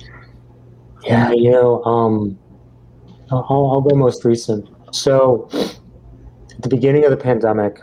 [1.03, 2.39] Yeah, you know, um,
[3.33, 4.68] I'll, I'll go most recent.
[4.93, 7.81] So, at the beginning of the pandemic,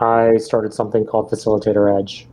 [0.00, 2.28] I started something called Facilitator Edge,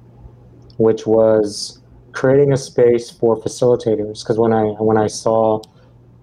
[0.78, 4.22] which was creating a space for facilitators.
[4.24, 5.62] Because when I when I saw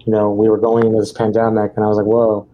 [0.05, 2.47] you know, we were going into this pandemic, and I was like, whoa,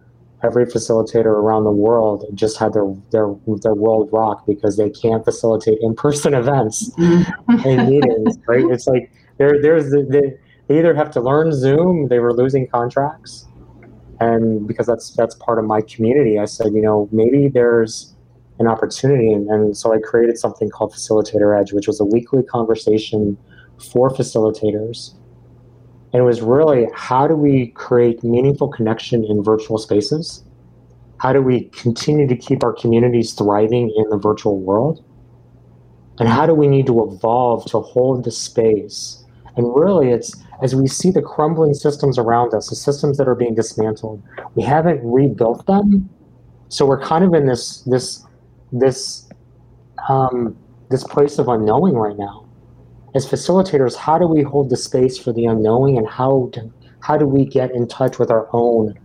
[0.44, 5.24] every facilitator around the world just had their their their world rock because they can't
[5.24, 8.64] facilitate in person events and meetings, right?
[8.70, 10.38] It's like there there's the, the,
[10.68, 13.46] they either have to learn Zoom, they were losing contracts,
[14.20, 18.14] and because that's that's part of my community, I said, you know, maybe there's
[18.58, 22.42] an opportunity, and, and so I created something called Facilitator Edge, which was a weekly
[22.42, 23.38] conversation
[23.78, 25.14] for facilitators
[26.12, 30.44] and it was really how do we create meaningful connection in virtual spaces?
[31.18, 35.04] How do we continue to keep our communities thriving in the virtual world?
[36.18, 39.24] And how do we need to evolve to hold the space?
[39.56, 43.34] And really, it's as we see the crumbling systems around us, the systems that are
[43.34, 44.22] being dismantled,
[44.54, 46.08] we haven't rebuilt them.
[46.68, 48.24] So we're kind of in this this
[48.72, 49.28] this
[50.08, 50.56] um,
[50.90, 52.47] this place of unknowing right now.
[53.18, 57.16] As facilitators, how do we hold the space for the unknowing, and how do, how
[57.16, 58.96] do we get in touch with our own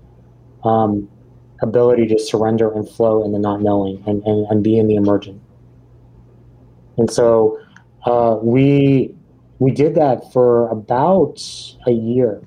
[0.63, 1.09] um,
[1.63, 4.93] ability to surrender and flow in the not knowing and, and, and be in the
[4.93, 5.41] emergent?
[6.99, 7.59] And so
[8.05, 9.15] uh, we
[9.57, 11.41] we did that for about
[11.87, 12.39] a year,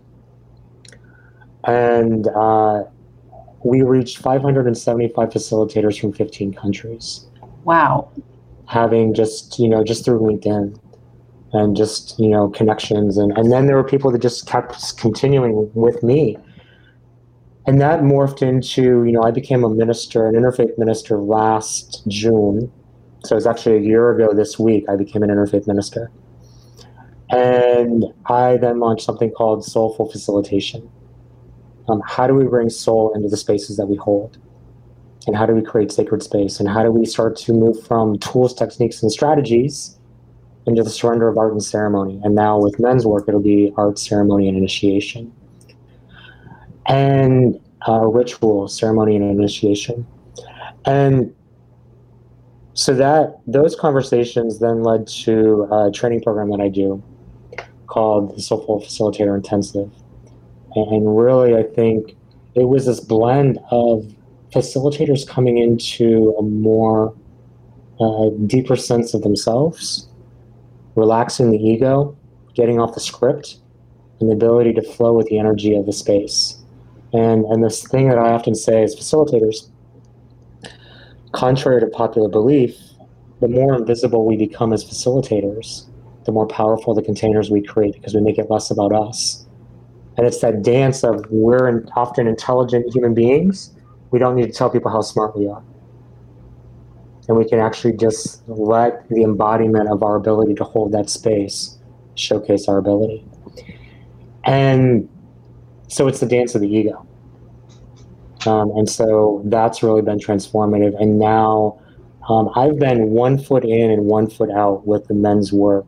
[1.64, 2.84] and uh,
[3.64, 7.26] we reached 575 facilitators from 15 countries.
[7.64, 8.12] Wow!
[8.66, 10.78] Having just you know just through LinkedIn
[11.52, 13.16] and just you know connections.
[13.16, 16.36] And and then there were people that just kept continuing with me.
[17.66, 22.72] And that morphed into you know i became a minister an interfaith minister last june.
[23.24, 26.10] So it was actually a year ago this week i became an interfaith minister.
[27.30, 30.90] And i then launched something called soulful facilitation.
[31.88, 34.38] Um, how do we bring soul into the spaces that we hold?
[35.28, 36.60] And how do we create sacred space?
[36.60, 39.95] And how do we start to move from tools techniques and strategies
[40.66, 42.20] into the surrender of art and ceremony.
[42.24, 45.32] And now with men's work it'll be art ceremony and initiation.
[46.86, 50.06] And uh, ritual ceremony and initiation.
[50.84, 51.34] And
[52.74, 57.02] so that those conversations then led to a training program that i do
[57.86, 59.90] called the soulful facilitator intensive.
[60.74, 62.16] And really i think
[62.54, 64.12] it was this blend of
[64.52, 67.14] facilitators coming into a more
[67.98, 70.08] uh, deeper sense of themselves
[70.96, 72.16] relaxing the ego
[72.54, 73.58] getting off the script
[74.18, 76.62] and the ability to flow with the energy of the space
[77.12, 79.68] and and this thing that I often say as facilitators,
[81.32, 82.76] contrary to popular belief,
[83.40, 85.86] the more invisible we become as facilitators,
[86.24, 89.46] the more powerful the containers we create because we make it less about us.
[90.16, 93.74] And it's that dance of we're often intelligent human beings.
[94.10, 95.62] We don't need to tell people how smart we are.
[97.28, 101.76] And we can actually just let the embodiment of our ability to hold that space
[102.14, 103.24] showcase our ability.
[104.44, 105.08] And
[105.88, 107.06] so it's the dance of the ego.
[108.46, 111.00] Um, and so that's really been transformative.
[111.00, 111.80] And now
[112.28, 115.86] um, I've been one foot in and one foot out with the men's work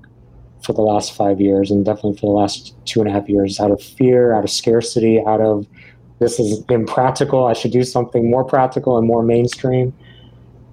[0.65, 3.61] for the last five years, and definitely for the last two and a half years,
[3.61, 5.67] out of fear, out of scarcity, out of
[6.19, 7.47] this is impractical.
[7.47, 9.95] I should do something more practical and more mainstream.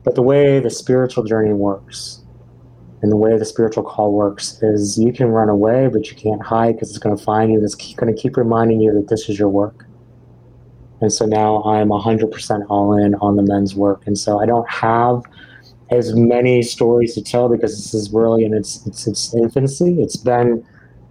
[0.05, 2.21] But the way the spiritual journey works
[3.01, 6.41] and the way the spiritual call works is you can run away, but you can't
[6.41, 7.61] hide because it's going to find you.
[7.61, 9.85] It's going to keep reminding you that this is your work.
[11.01, 14.03] And so now I'm 100% all in on the men's work.
[14.05, 15.23] And so I don't have
[15.91, 20.01] as many stories to tell because this is really in its, its, its infancy.
[20.01, 20.65] It's been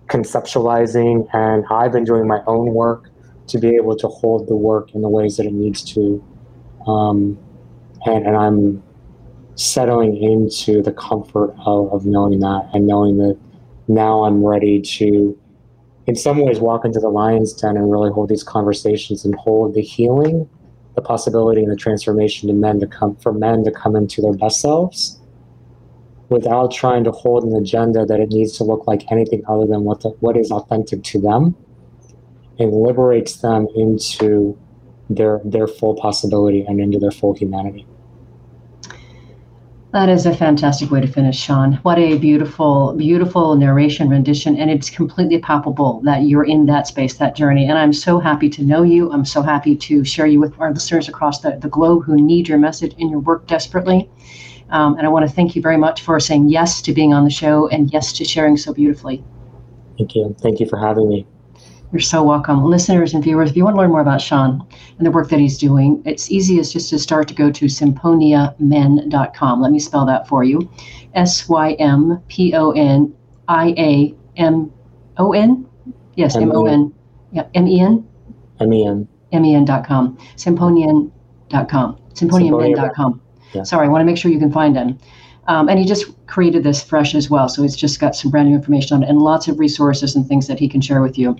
[0.07, 3.11] conceptualizing, and I've been doing my own work
[3.49, 6.25] to be able to hold the work in the ways that it needs to.
[6.87, 7.39] Um,
[8.05, 8.83] and, and I'm
[9.57, 13.39] settling into the comfort of, of knowing that and knowing that
[13.89, 15.39] now I'm ready to,
[16.07, 19.75] in some ways, walk into the lion's den and really hold these conversations and hold
[19.75, 20.49] the healing,
[20.95, 24.33] the possibility and the transformation to men to come for men to come into their
[24.33, 25.21] best selves
[26.31, 29.85] without trying to hold an agenda that it needs to look like anything other than
[29.85, 31.55] what the, what is authentic to them
[32.59, 34.59] and liberates them into
[35.11, 37.87] their their full possibility and into their full humanity.
[39.95, 41.75] That is a fantastic way to finish, Sean.
[41.85, 44.57] What a beautiful, beautiful narration rendition.
[44.57, 47.69] And it's completely palpable that you're in that space, that journey.
[47.69, 49.13] And I'm so happy to know you.
[49.13, 52.49] I'm so happy to share you with our listeners across the, the globe who need
[52.49, 54.11] your message and your work desperately.
[54.71, 57.23] Um, and I want to thank you very much for saying yes to being on
[57.23, 59.23] the show and yes to sharing so beautifully.
[59.97, 60.35] Thank you.
[60.41, 61.25] Thank you for having me.
[61.95, 62.65] You're so welcome.
[62.65, 64.67] Listeners and viewers, if you want to learn more about Sean
[64.99, 69.61] and the work that he's doing, it's easiest just to start to go to symponiamen.com.
[69.61, 70.69] Let me spell that for you
[71.15, 73.15] S Y M P O N
[73.47, 74.73] I A M
[75.19, 75.69] O N?
[76.17, 76.93] Yes, M O N.
[77.31, 78.05] Yeah, M E N?
[78.59, 79.07] M E N.
[79.31, 80.19] M E N.com.
[80.35, 81.99] Symponian.com.
[82.15, 83.21] Symponiamen.com.
[83.53, 83.63] Yeah.
[83.63, 84.99] Sorry, I want to make sure you can find him.
[85.47, 87.49] Um, and he just created this fresh as well.
[87.49, 90.27] So he's just got some brand new information on it and lots of resources and
[90.27, 91.37] things that he can share with you.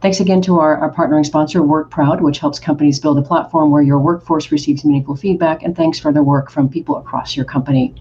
[0.00, 3.70] Thanks again to our, our partnering sponsor, Work Proud, which helps companies build a platform
[3.70, 5.62] where your workforce receives meaningful feedback.
[5.62, 7.94] And thanks for the work from people across your company.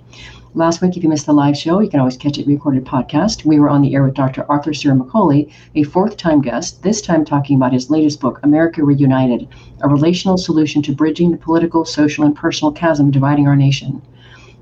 [0.53, 3.45] Last week, if you missed the live show, you can always catch it recorded podcast.
[3.45, 4.45] We were on the air with Dr.
[4.49, 9.47] Arthur Ciaramicoli, a fourth time guest, this time talking about his latest book, America Reunited,
[9.81, 14.01] a relational solution to bridging the political, social, and personal chasm dividing our nation.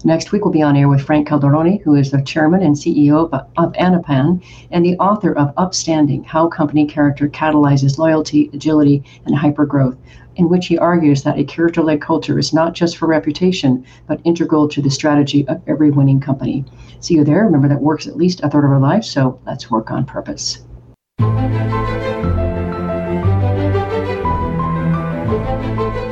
[0.05, 3.29] Next week, we'll be on air with Frank Calderoni, who is the chairman and CEO
[3.33, 4.41] of, of Anaplan
[4.71, 9.97] and the author of Upstanding How Company Character Catalyzes Loyalty, Agility, and Hypergrowth,
[10.37, 14.21] in which he argues that a character led culture is not just for reputation, but
[14.23, 16.63] integral to the strategy of every winning company.
[17.01, 17.43] See you there.
[17.43, 20.59] Remember that work's at least a third of our life, so let's work on purpose.